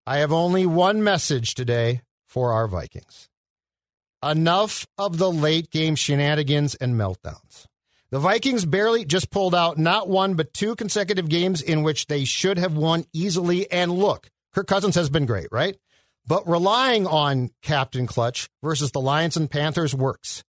[0.05, 3.29] I have only one message today for our Vikings.
[4.21, 7.65] Enough of the late game shenanigans and meltdowns.
[8.13, 12.25] The Vikings barely just pulled out not one, but two consecutive games in which they
[12.25, 13.71] should have won easily.
[13.71, 15.75] And look, Kirk Cousins has been great, right?
[16.27, 20.43] But relying on Captain Clutch versus the Lions and Panthers works.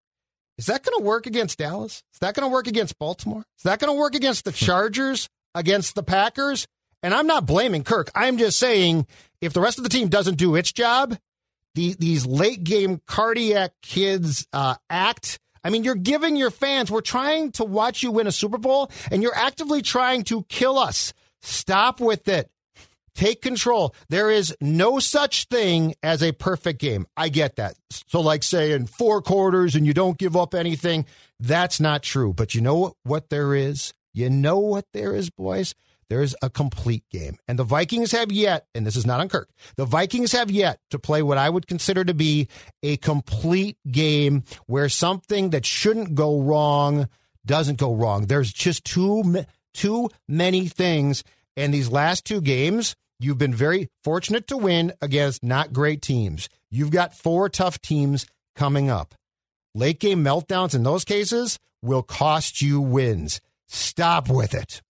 [0.59, 2.03] Is that going to work against Dallas?
[2.13, 3.45] Is that going to work against Baltimore?
[3.57, 6.67] Is that going to work against the Chargers, against the Packers?
[7.01, 8.11] And I'm not blaming Kirk.
[8.13, 9.07] I'm just saying
[9.41, 11.17] if the rest of the team doesn't do its job,
[11.77, 15.39] the, these late game cardiac kids uh, act.
[15.65, 18.91] I mean, you're giving your fans, we're trying to watch you win a Super Bowl,
[19.11, 21.13] and you're actively trying to kill us.
[21.41, 22.51] Stop with it.
[23.15, 23.95] Take control.
[24.09, 27.07] There is no such thing as a perfect game.
[27.17, 27.75] I get that.
[28.09, 31.05] So, like saying four quarters and you don't give up anything,
[31.39, 32.33] that's not true.
[32.33, 33.93] But you know what, what there is?
[34.15, 35.75] You know what there is, boys?
[36.13, 37.39] There's a complete game.
[37.49, 40.79] And the Vikings have yet, and this is not on Kirk, the Vikings have yet
[40.91, 42.49] to play what I would consider to be
[42.83, 47.09] a complete game where something that shouldn't go wrong
[47.47, 48.27] doesn't go wrong.
[48.27, 51.25] There's just too, too many things.
[51.57, 56.51] And these last two games, you've been very fortunate to win against not great teams.
[56.71, 59.15] You've got four tough teams coming up.
[59.75, 63.41] Late game meltdowns in those cases will cost you wins.
[63.67, 64.83] Stop with it.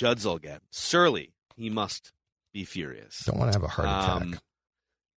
[0.00, 0.60] Judd Zulgad.
[0.70, 2.12] Surly, he must
[2.54, 3.22] be furious.
[3.26, 4.22] Don't want to have a heart attack.
[4.22, 4.40] Um,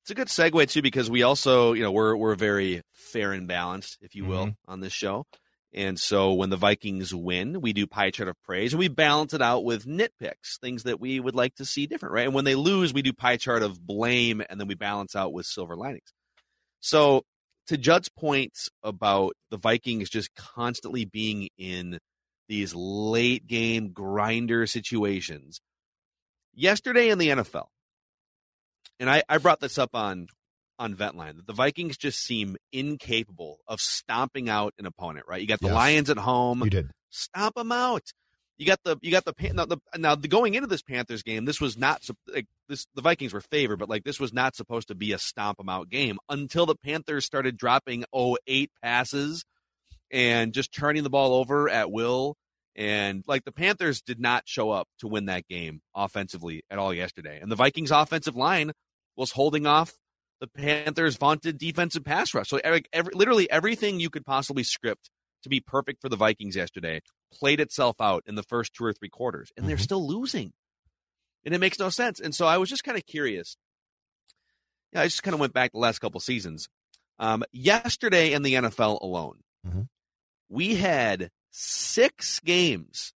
[0.02, 3.48] it's a good segue too because we also, you know, we're we're very fair and
[3.48, 5.26] balanced, if you will, on this show.
[5.74, 9.34] And so when the Vikings win, we do pie chart of praise and we balance
[9.34, 12.26] it out with nitpicks, things that we would like to see different, right?
[12.26, 15.32] And when they lose, we do pie chart of blame and then we balance out
[15.32, 16.12] with silver linings.
[16.82, 17.24] So
[17.68, 22.00] to Judd's points about the Vikings just constantly being in
[22.48, 25.62] these late game grinder situations.
[26.54, 27.68] Yesterday in the NFL,
[29.00, 30.28] and I, I brought this up on
[30.80, 35.26] on Ventline that the Vikings just seem incapable of stomping out an opponent.
[35.28, 35.42] Right?
[35.42, 35.76] You got the Yes.
[35.76, 36.64] Lions at home.
[36.64, 36.92] you did.
[37.10, 38.12] Stomp them out.
[38.58, 41.46] You got the you got the now the now the going into this Panthers game.
[41.46, 42.86] This was not like this.
[42.94, 45.70] The Vikings were favored, but like this was not supposed to be a stomp them
[45.70, 49.44] out game until the Panthers started dropping oh eight passes
[50.14, 52.38] and just turning the ball over at will.
[52.76, 56.94] And like the Panthers did not show up to win that game offensively at all
[56.94, 57.40] yesterday.
[57.42, 58.72] And the Vikings offensive line
[59.18, 59.94] was holding off
[60.40, 62.48] the Panthers' vaunted defensive pass rush.
[62.50, 65.10] So every, every, literally everything you could possibly script
[65.44, 68.94] to be perfect for the Vikings yesterday played itself out in the first two or
[68.94, 70.54] three quarters, and they're still losing.
[71.46, 72.20] And it makes no sense.
[72.20, 73.58] And so I was just kind of curious.
[74.94, 76.70] Yeah, I just kind of went back the last couple seasons.
[77.20, 79.88] Um, yesterday in the NFL alone, Mhm.
[80.54, 83.12] We had six games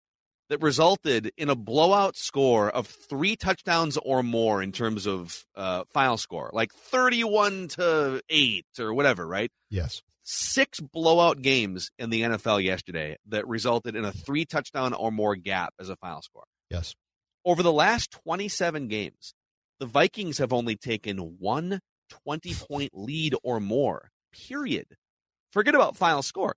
[0.50, 5.84] that resulted in a blowout score of three touchdowns or more in terms of uh,
[5.94, 9.52] final score, like 31 to 8 or whatever, right?
[9.70, 10.02] Yes.
[10.24, 15.36] Six blowout games in the NFL yesterday that resulted in a three touchdown or more
[15.36, 16.46] gap as a final score.
[16.72, 16.96] Yes.
[17.46, 19.34] Over the last 27 games,
[19.80, 21.82] the Vikings have only taken one
[22.26, 24.88] 20 point lead or more, period.
[25.52, 26.56] Forget about final score.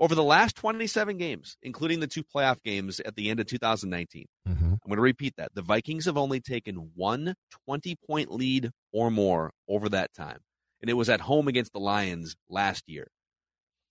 [0.00, 4.26] Over the last 27 games, including the two playoff games at the end of 2019,
[4.48, 4.72] Mm-hmm.
[4.72, 5.54] I'm going to repeat that.
[5.54, 7.34] The Vikings have only taken one
[7.66, 10.38] 20 point lead or more over that time.
[10.80, 13.08] And it was at home against the Lions last year.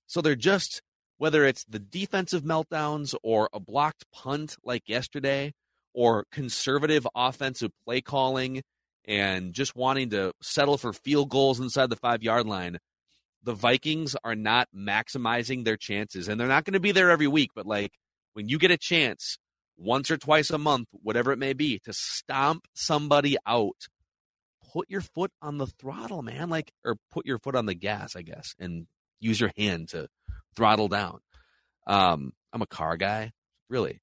[0.08, 0.82] So they're just,
[1.18, 5.54] whether it's the defensive meltdowns or a blocked punt like yesterday,
[5.94, 8.62] or conservative offensive play calling
[9.06, 12.78] and just wanting to settle for field goals inside the five yard line,
[13.44, 16.28] the Vikings are not maximizing their chances.
[16.28, 17.94] And they're not going to be there every week, but like
[18.34, 19.38] when you get a chance
[19.78, 23.88] once or twice a month, whatever it may be, to stomp somebody out,
[24.74, 26.50] put your foot on the throttle, man.
[26.50, 28.88] Like, or put your foot on the gas, I guess, and
[29.20, 30.08] use your hand to
[30.56, 31.20] throttle down.
[31.88, 33.32] Um, I'm a car guy,
[33.70, 34.02] really.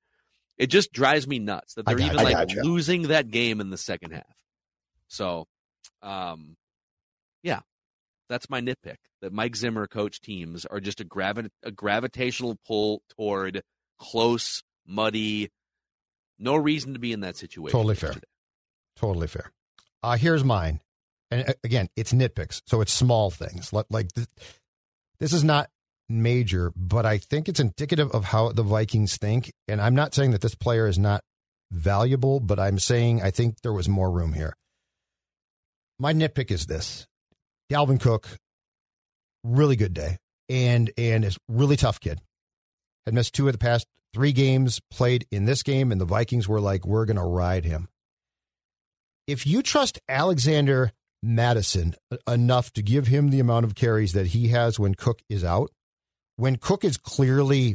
[0.58, 3.68] It just drives me nuts that they're got- even I like losing that game in
[3.70, 4.24] the second half.
[5.08, 5.46] So,
[6.02, 6.56] um,
[7.42, 7.60] yeah,
[8.28, 8.96] that's my nitpick.
[9.22, 13.62] That Mike Zimmer coach teams are just a gravi- a gravitational pull toward
[13.98, 15.50] close, muddy.
[16.38, 17.72] No reason to be in that situation.
[17.72, 18.10] Totally fair.
[18.10, 18.26] yesterday.
[18.96, 19.52] Totally fair.
[20.02, 20.80] Uh, here's mine.
[21.30, 22.62] And uh, again, it's nitpicks.
[22.66, 23.72] So it's small things.
[23.72, 24.26] Like, like this,
[25.18, 25.70] this is not
[26.08, 29.52] major, but I think it's indicative of how the Vikings think.
[29.66, 31.22] And I'm not saying that this player is not
[31.72, 34.54] valuable, but I'm saying I think there was more room here.
[35.98, 37.06] My nitpick is this
[37.70, 38.38] Dalvin Cook,
[39.44, 42.20] really good day, and and is really tough kid.
[43.04, 46.48] Had missed two of the past three games, played in this game, and the Vikings
[46.48, 47.88] were like, we're going to ride him.
[49.26, 51.94] If you trust Alexander Mattison
[52.26, 55.70] enough to give him the amount of carries that he has when Cook is out,
[56.36, 57.74] when Cook is clearly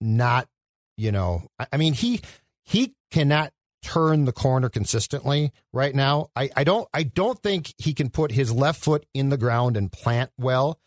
[0.00, 0.48] not,
[0.96, 2.20] you know, I I mean, he
[2.64, 3.52] he cannot
[3.82, 6.28] turn the corner consistently right now.
[6.36, 9.76] I, I don't I don't think he can put his left foot in the ground
[9.76, 10.78] and plant well.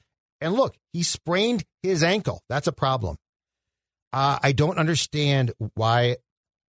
[0.41, 2.41] And look, he sprained his ankle.
[2.49, 3.17] That's a problem.
[4.13, 6.17] Uh, I don't understand why,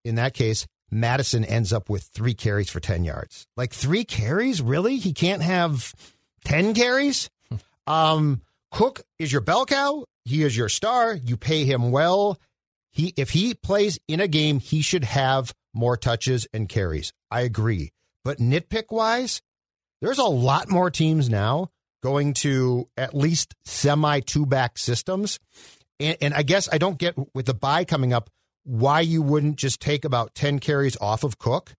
[0.05, 3.47] in that case, Mattison ends up with three carries for 10 yards.
[3.57, 4.63] Like three carries?
[4.63, 4.97] Really?
[4.97, 5.93] He can't have
[6.45, 7.29] 10 carries?
[7.87, 10.05] um, Cook is your bell cow.
[10.25, 11.15] He is your star.
[11.15, 12.39] You pay him well.
[12.97, 17.13] He, if he plays in a game, he should have more touches and carries.
[17.31, 17.93] I agree.
[18.25, 19.43] But nitpick wise,
[20.01, 21.69] there's a lot more teams now
[22.03, 25.39] going to at least semi two back systems.
[26.01, 28.31] And, and I guess I don't get with the bye coming up
[28.65, 31.75] why you wouldn't just take about 10 carries off of Cook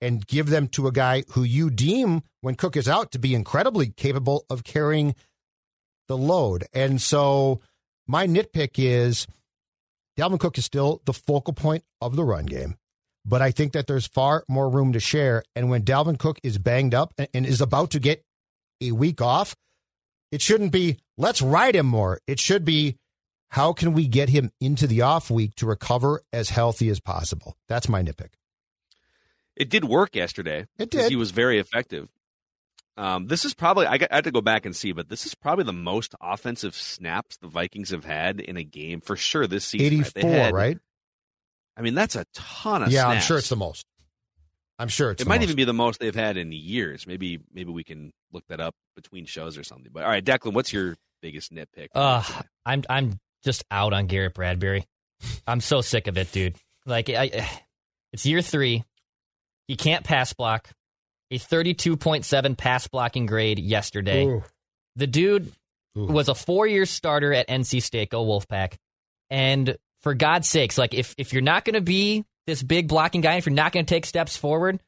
[0.00, 3.34] and give them to a guy who you deem when Cook is out to be
[3.34, 5.14] incredibly capable of carrying
[6.06, 6.64] the load.
[6.72, 7.60] And so
[8.06, 9.26] my nitpick is
[10.18, 12.74] Dalvin Cook is still the focal point of the run game,
[13.24, 15.44] but I think that there's far more room to share.
[15.54, 18.24] And when Dalvin Cook is banged up and, and is about to get
[18.80, 19.54] a week off,
[20.32, 22.20] it shouldn't be let's ride him more.
[22.26, 22.96] It should be
[23.50, 27.56] how can we get him into the off week to recover as healthy as possible?
[27.68, 28.30] That's my nitpick.
[29.54, 30.66] It did work yesterday.
[30.78, 31.10] It did.
[31.10, 32.08] He was very effective.
[32.98, 35.24] Um, this is probably I, got, I had to go back and see, but this
[35.24, 39.46] is probably the most offensive snaps the Vikings have had in a game for sure
[39.46, 39.86] this season.
[40.00, 40.78] 84, They had- right?
[41.76, 42.94] I mean, that's a ton of snaps.
[42.94, 43.86] Yeah, I'm sure it's the most.
[44.80, 45.44] I'm sure it's It the might most.
[45.44, 47.06] even be the most they've had in years.
[47.06, 49.90] Maybe maybe we can look that up between shows or something.
[49.92, 51.88] But all right, Declan, what's your biggest nitpick?
[51.94, 52.24] Uh,
[52.66, 54.86] I'm I'm just out on Garrett Bradbury.
[55.46, 56.56] I'm so sick of it, dude.
[56.84, 57.48] Like I,
[58.12, 58.82] it's year three.
[59.68, 60.70] He can't pass block.
[61.30, 64.24] A 32.7 pass blocking grade yesterday.
[64.24, 64.42] Ooh.
[64.96, 65.52] The dude
[65.96, 66.06] Ooh.
[66.06, 68.74] was a four year starter at NC State, go Wolfpack.
[69.30, 73.20] And for God's sakes, like if if you're not going to be this big blocking
[73.20, 74.80] guy, if you're not going to take steps forward,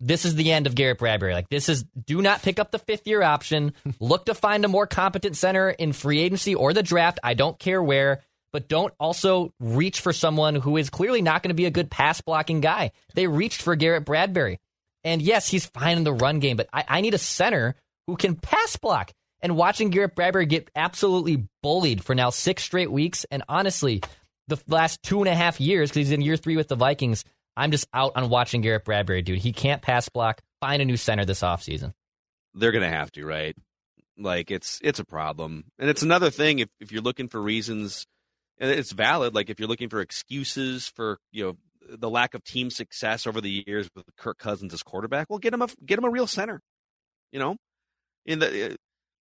[0.00, 1.32] this is the end of Garrett Bradbury.
[1.32, 3.72] Like this is do not pick up the fifth year option.
[4.00, 7.20] Look to find a more competent center in free agency or the draft.
[7.22, 8.22] I don't care where,
[8.52, 11.90] but don't also reach for someone who is clearly not going to be a good
[11.90, 12.92] pass blocking guy.
[13.14, 14.58] They reached for Garrett Bradbury.
[15.04, 17.76] And yes, he's fine in the run game, but I, I need a center
[18.06, 19.12] who can pass block.
[19.42, 24.02] And watching Garrett Bradbury get absolutely bullied for now six straight weeks, and honestly,
[24.48, 27.24] the last two and a half years, because he's in year three with the Vikings,
[27.56, 29.38] I'm just out on watching Garrett Bradbury, dude.
[29.38, 30.40] He can't pass block.
[30.60, 31.92] Find a new center this offseason.
[32.54, 33.54] They're gonna have to, right?
[34.16, 38.06] Like it's it's a problem, and it's another thing if if you're looking for reasons
[38.58, 39.34] And it's valid.
[39.34, 41.56] Like if you're looking for excuses for you know
[41.88, 45.52] the lack of team success over the years with Kirk Cousins as quarterback, well, get
[45.54, 46.60] him a get him a real center.
[47.32, 47.56] You know,
[48.26, 48.74] in the uh,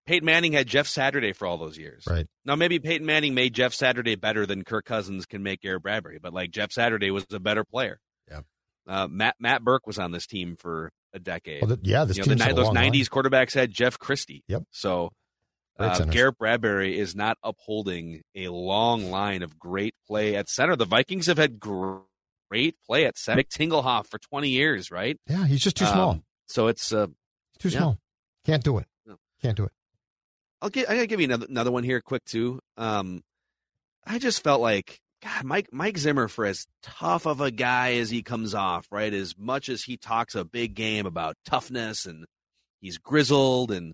[0.06, 2.04] Peyton Manning had Jeff Saturday for all those years.
[2.10, 2.28] Right.
[2.46, 6.20] Now maybe Peyton Manning made Jeff Saturday better than Kirk Cousins can make Garrett Bradbury,
[6.22, 8.00] but like Jeff Saturday was a better player.
[8.30, 8.42] Yeah.
[8.88, 11.62] Uh, Matt Matt Birk was on this team for a decade.
[11.62, 12.92] Well, th- yeah, this You know, the team's ni- a those long line.
[12.94, 14.44] '90s quarterbacks had Jeff Christie.
[14.48, 14.64] Yep.
[14.72, 15.12] So
[15.78, 16.06] Great uh.
[16.06, 20.76] Garrett Bradbury is not upholding a long line of great play at center.
[20.76, 22.00] The Vikings have had gr-
[22.52, 23.42] great play at center.
[23.44, 25.18] Mick Tingelhoff for 20 years, right?
[25.28, 26.20] Yeah, he's just too Um, small.
[26.48, 27.08] So it's uh,
[27.60, 27.78] Too yeah.
[27.80, 27.98] small.
[28.46, 28.88] Can't do it.
[29.06, 29.16] No.
[29.42, 29.72] Can't do it.
[30.62, 30.90] I'll get.
[30.90, 32.60] I gotta give you another, another one here, quick too.
[32.78, 33.24] Um,
[34.06, 38.10] I just felt like God, Mike Mike Zimmer, for as tough of a guy as
[38.10, 39.14] he comes off, right?
[39.14, 42.26] As much as he talks a big game about toughness and
[42.82, 43.94] he's grizzled and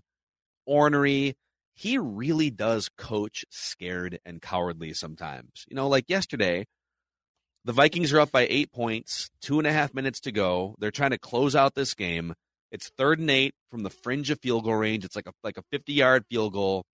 [0.66, 1.36] ornery,
[1.74, 5.64] he really does coach scared and cowardly sometimes.
[5.68, 6.66] You know, like yesterday,
[7.68, 10.74] the Vikings are up by eight points, two and a half minutes to go.
[10.78, 12.32] They're trying to close out this game.
[12.72, 15.04] It's third and eight from the fringe of field goal range.
[15.04, 16.86] It's like a like a fifty yard field goal,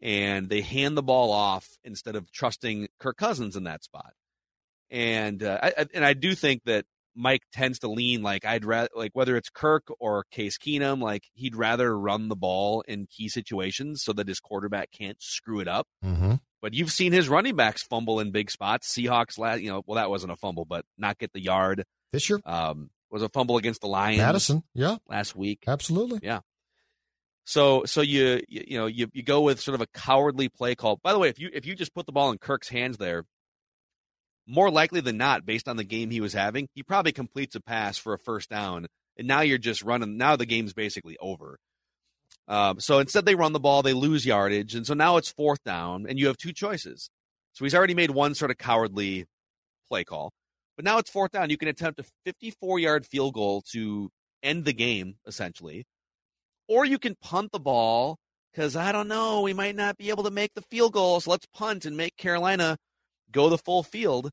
[0.00, 4.12] and they hand the ball off instead of trusting Kirk Cousins in that spot.
[4.92, 6.84] And uh, I, and I do think that
[7.16, 11.24] Mike tends to lean like I'd rather like whether it's Kirk or Case Keenum, like
[11.34, 15.66] he'd rather run the ball in key situations so that his quarterback can't screw it
[15.66, 15.88] up.
[16.04, 16.34] Mm-hmm.
[16.62, 18.92] But you've seen his running backs fumble in big spots.
[18.92, 21.84] Seahawks last, you know, well that wasn't a fumble, but not get the yard.
[22.12, 24.62] This year, Um, was a fumble against the Lions Mattison.
[24.74, 25.64] Yeah, last week.
[25.66, 26.20] absolutely.
[26.22, 26.40] Yeah.
[27.44, 30.74] So so you you, you know you, you go with sort of a cowardly play
[30.74, 30.98] call.
[31.02, 33.24] By the way, if you if you just put the ball in Kirk's hands there,
[34.46, 37.60] more likely than not, based on the game he was having, he probably completes a
[37.60, 38.86] pass for a first down,
[39.16, 40.16] and now you're just running.
[40.16, 41.58] Now the game's basically over.
[42.48, 45.62] Um, so instead, they run the ball, they lose yardage, and so now it's fourth
[45.64, 47.10] down, and you have two choices.
[47.52, 49.26] So he's already made one sort of cowardly
[49.88, 50.32] play call,
[50.76, 51.50] but now it's fourth down.
[51.50, 54.10] You can attempt a 54 yard field goal to
[54.42, 55.86] end the game, essentially,
[56.68, 58.18] or you can punt the ball
[58.52, 61.30] because I don't know, we might not be able to make the field goal, so
[61.30, 62.78] let's punt and make Carolina
[63.30, 64.30] go the full field.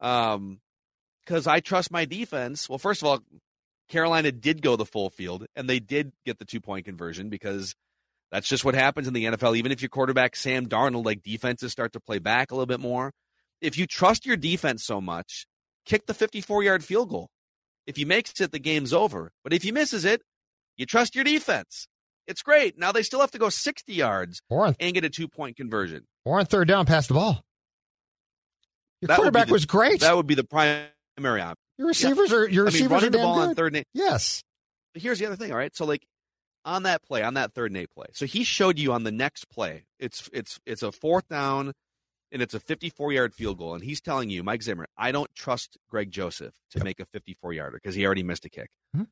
[0.00, 0.60] Um,
[1.24, 2.68] because I trust my defense.
[2.68, 3.20] Well, first of all,
[3.90, 7.74] Carolina did go the full field and they did get the two point conversion because
[8.32, 9.56] that's just what happens in the NFL.
[9.56, 12.80] Even if your quarterback Sam Darnold, like defenses start to play back a little bit
[12.80, 13.12] more.
[13.60, 15.46] If you trust your defense so much,
[15.84, 17.28] kick the 54 yard field goal.
[17.86, 19.32] If he makes it, the game's over.
[19.42, 20.22] But if he misses it,
[20.76, 21.86] you trust your defense.
[22.28, 22.78] It's great.
[22.78, 26.06] Now they still have to go 60 yards on and get a two point conversion.
[26.24, 27.42] or on third down, pass the ball.
[29.00, 30.00] Your That quarterback the- was great.
[30.00, 31.56] That would be the primary option.
[31.80, 33.48] Your receivers are your I mean, receivers running are the ball good.
[33.48, 33.86] on third and eight.
[33.94, 34.42] Yes.
[34.92, 35.74] But here's the other thing, all right?
[35.74, 36.06] So like
[36.64, 38.06] on that play, on that third and eight play.
[38.12, 39.84] So he showed you on the next play.
[39.98, 41.72] It's it's it's a fourth down
[42.30, 43.74] and it's a 54 yard field goal.
[43.74, 46.84] And he's telling you, Mike Zimmer, I don't trust Greg Joseph to Yep.
[46.84, 48.68] make a 54 yarder because he already missed a kick.
[48.94, 49.06] Mhm.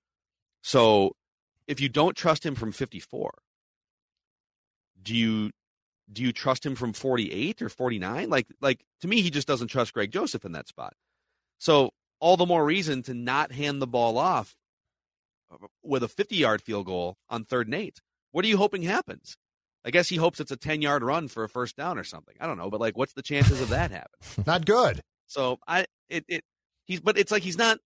[0.62, 1.12] So
[1.66, 3.32] if you don't trust him from 54,
[5.02, 5.50] do you
[6.12, 8.28] do you trust him from 48 or 49?
[8.30, 10.94] Like like to me, he just doesn't trust Greg Joseph in that spot.
[11.58, 11.90] So
[12.20, 14.56] all the more reason to not hand the ball off
[15.82, 18.00] with a 50 yard field goal on third and eight.
[18.32, 19.36] What are you hoping happens?
[19.84, 22.34] I guess he hopes it's a 10 yard run for a first down or something.
[22.40, 24.44] I don't know, but like, what's the chances of that happening?
[24.46, 25.00] Not good.
[25.26, 26.44] So I, it, it,
[26.84, 27.78] he's, but it's like he's not,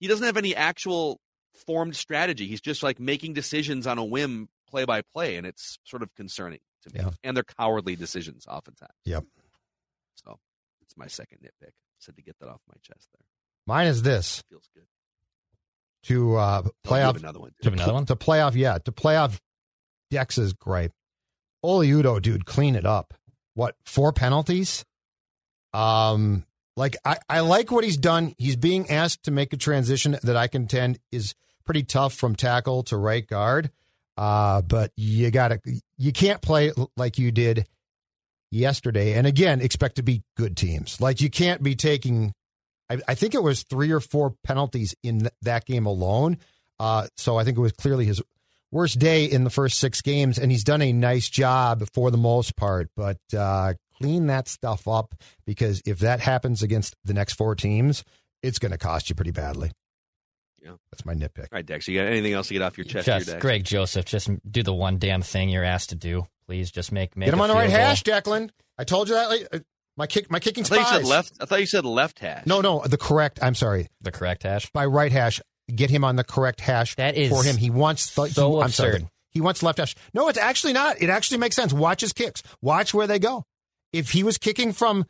[0.00, 1.20] he doesn't have any actual
[1.54, 2.46] formed strategy.
[2.46, 6.14] He's just like making decisions on a whim, play by play, and it's sort of
[6.14, 7.00] concerning to me.
[7.00, 7.10] Yeah.
[7.22, 8.92] And they're cowardly decisions oftentimes.
[9.04, 9.24] Yep.
[10.16, 10.38] So
[10.82, 11.72] it's my second nitpick.
[12.00, 13.26] Said to get that off my chest there.
[13.68, 14.84] Mine is this Feels good.
[16.04, 17.50] to uh, Oh, play off another one.
[17.50, 18.06] Do you have another one?
[18.06, 18.56] to play off.
[18.56, 19.38] Yeah, to play off.
[20.10, 20.92] Dex's gripe.
[21.62, 23.12] Oli Udoh, dude, clean it up.
[23.54, 24.84] What four penalties?
[25.74, 26.44] Um,
[26.76, 28.32] like I, I like what he's done.
[28.38, 31.34] He's being asked to make a transition that I contend is
[31.66, 33.70] pretty tough from tackle to right guard.
[34.16, 35.60] Uh, but you gotta,
[35.98, 37.66] you can't play like you did
[38.50, 41.00] yesterday, and again, expect to be good teams.
[41.02, 42.32] Like you can't be taking.
[42.90, 46.38] I, I think it was three or four penalties in that game alone.
[46.80, 48.22] Uh, so I think it was clearly his
[48.70, 52.18] worst day in the first six games, and he's done a nice job for the
[52.18, 52.90] most part.
[52.96, 55.14] But uh, clean that stuff up
[55.46, 58.04] because if that happens against the next four teams,
[58.42, 59.72] it's going to cost you pretty badly.
[60.62, 60.72] Yeah.
[60.90, 61.38] That's my nitpick.
[61.38, 63.40] All right, Dex, you got anything else to get off your chest Just Dex?
[63.40, 66.26] Greg Joseph, just do the one damn thing you're asked to do.
[66.46, 67.78] Please, just make make Get him a on the right goal.
[67.78, 68.50] hash, Declan.
[68.76, 69.64] I told you that.
[69.98, 71.32] Like, my kick, my kicking I thought you said left.
[71.40, 72.46] I thought you said left hash.
[72.46, 73.38] No, no, the correct.
[73.42, 74.70] I'm sorry, The correct hash.
[74.70, 75.40] by right hash.
[75.74, 77.56] Get him on the correct hash That is for him.
[77.58, 79.94] He wants the, so he, I'm sorry, he wants left hash.
[80.14, 81.02] No, it's actually not.
[81.02, 81.72] It actually makes sense.
[81.74, 82.42] Watch his kicks.
[82.62, 83.44] Watch where they go.
[83.92, 85.04] if he was kicking from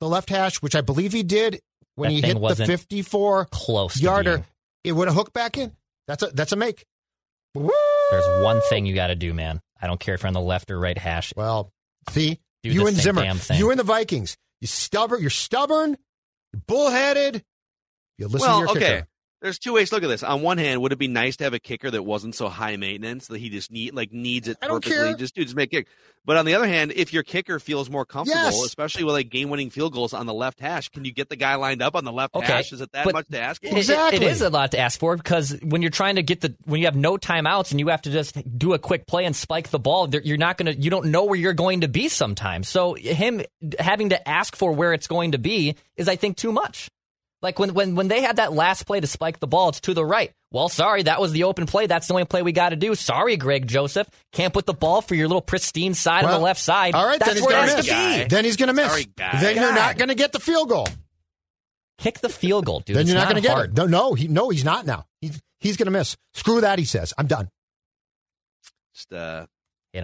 [0.00, 1.60] the left hash, which I believe he did
[1.94, 4.44] when That he hit the 54 Close yarder, being.
[4.84, 5.72] it would have hooked back in.
[6.08, 6.84] That's a that's a make.
[7.54, 7.70] Woo!
[8.10, 9.60] There's one thing you got to do, man.
[9.80, 11.32] I don't care if you're on the left or right hash.
[11.36, 11.70] Well,
[12.10, 12.38] see,
[12.70, 13.58] Do you the and same Zimmer, damn thing.
[13.58, 15.96] you and the Vikings, you stubborn, you're stubborn,
[16.52, 17.44] you're bullheaded.
[18.18, 18.80] You listen to your okay.
[18.80, 19.08] kicker.
[19.42, 20.22] There's two ways to look at this.
[20.22, 22.76] On one hand, would it be nice to have a kicker that wasn't so high
[22.76, 25.08] maintenance that he just need like needs it I don't perfectly?
[25.08, 25.16] care.
[25.16, 25.86] Just dude, just make kick.
[26.24, 28.64] But on the other hand, if your kicker feels more comfortable, Yes.
[28.64, 31.36] especially with like game winning field goals on the left hash, can you get the
[31.36, 32.72] guy lined up on the left Okay, hash?
[32.72, 33.68] Is it that but much to ask for?
[33.68, 34.24] It- it- Exactly.
[34.26, 36.80] it is a lot to ask for because when you're trying to get the when
[36.80, 39.68] you have no timeouts and you have to just do a quick play and spike
[39.68, 42.68] the ball, you're not gonna you don't know where you're going to be sometimes.
[42.68, 43.42] So him
[43.78, 46.88] having to ask for where it's going to be is I think too much.
[47.42, 49.94] Like when when when they had that last play to spike the ball, it's to
[49.94, 50.32] the right.
[50.50, 51.86] Well, sorry, that was the open play.
[51.86, 52.94] That's the only play we got to do.
[52.94, 56.60] Sorry, Greg Joseph, can't put the ball for your little pristine side on the left
[56.60, 56.94] side.
[56.94, 57.86] All right, That's then he's going has to to miss.
[57.86, 57.92] be.
[58.22, 58.24] Guy.
[58.28, 58.86] Then he's going to miss.
[58.90, 59.40] Sorry, guy.
[59.40, 60.86] Then you're not going to get the field goal.
[61.98, 62.96] Kick the field goal, dude.
[62.96, 63.74] then It's you're not, not going to get it.
[63.76, 65.04] No, no, he, no, he's not now.
[65.20, 66.16] He's he's going to miss.
[66.34, 66.78] Screw that.
[66.78, 67.48] He says, "I'm done."
[68.94, 69.48] Just uh, Hit him.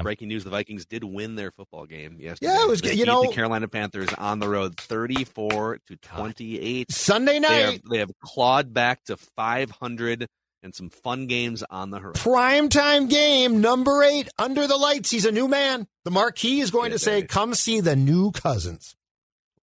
[0.00, 2.52] Breaking news: the Vikings did win their football game yesterday.
[2.52, 2.98] Yeah, it was They good.
[2.98, 6.90] You beat know- the Carolina Panthers on the road, thirty-four to twenty-eight.
[6.90, 10.26] Sunday They night, have, they have clawed back to 500
[10.62, 12.22] and some fun games on the horizon.
[12.22, 15.10] prime time game, number eight, under the lights.
[15.10, 15.88] He's a new man.
[16.04, 17.26] The marquee is going Yeah, to say, baby.
[17.28, 18.94] "Come see the new Cousins."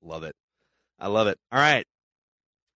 [0.02, 0.36] Love it.
[1.00, 1.38] I love it.
[1.52, 1.86] All right.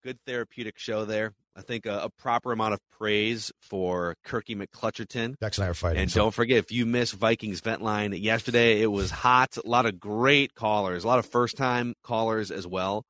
[0.03, 1.33] Good therapeutic show there.
[1.55, 5.37] I think a, a proper amount of praise for Kirky McClutcherton.
[5.39, 6.01] Dex and I are fighting.
[6.01, 9.57] And so- don't forget, if you missed Vikings Vent Line yesterday, it was hot.
[9.57, 13.03] A lot of great callers, a lot of first time callers as well.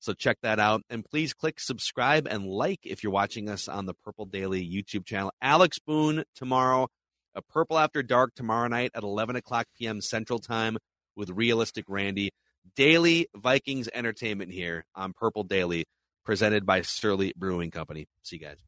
[0.00, 0.82] So check that out.
[0.90, 5.04] And please click subscribe and like if you're watching us on the Purple Daily YouTube
[5.04, 5.32] channel.
[5.42, 6.88] Alex Boone tomorrow,
[7.34, 10.00] a Purple After Dark tomorrow night at 11 o'clock p.m.
[10.00, 10.78] Central Time
[11.16, 12.30] with Realistic Randy.
[12.76, 15.84] Daily Vikings entertainment here on Purple Daily,
[16.28, 18.06] presented by Sterling Brewing Company.
[18.22, 18.58] See you guys.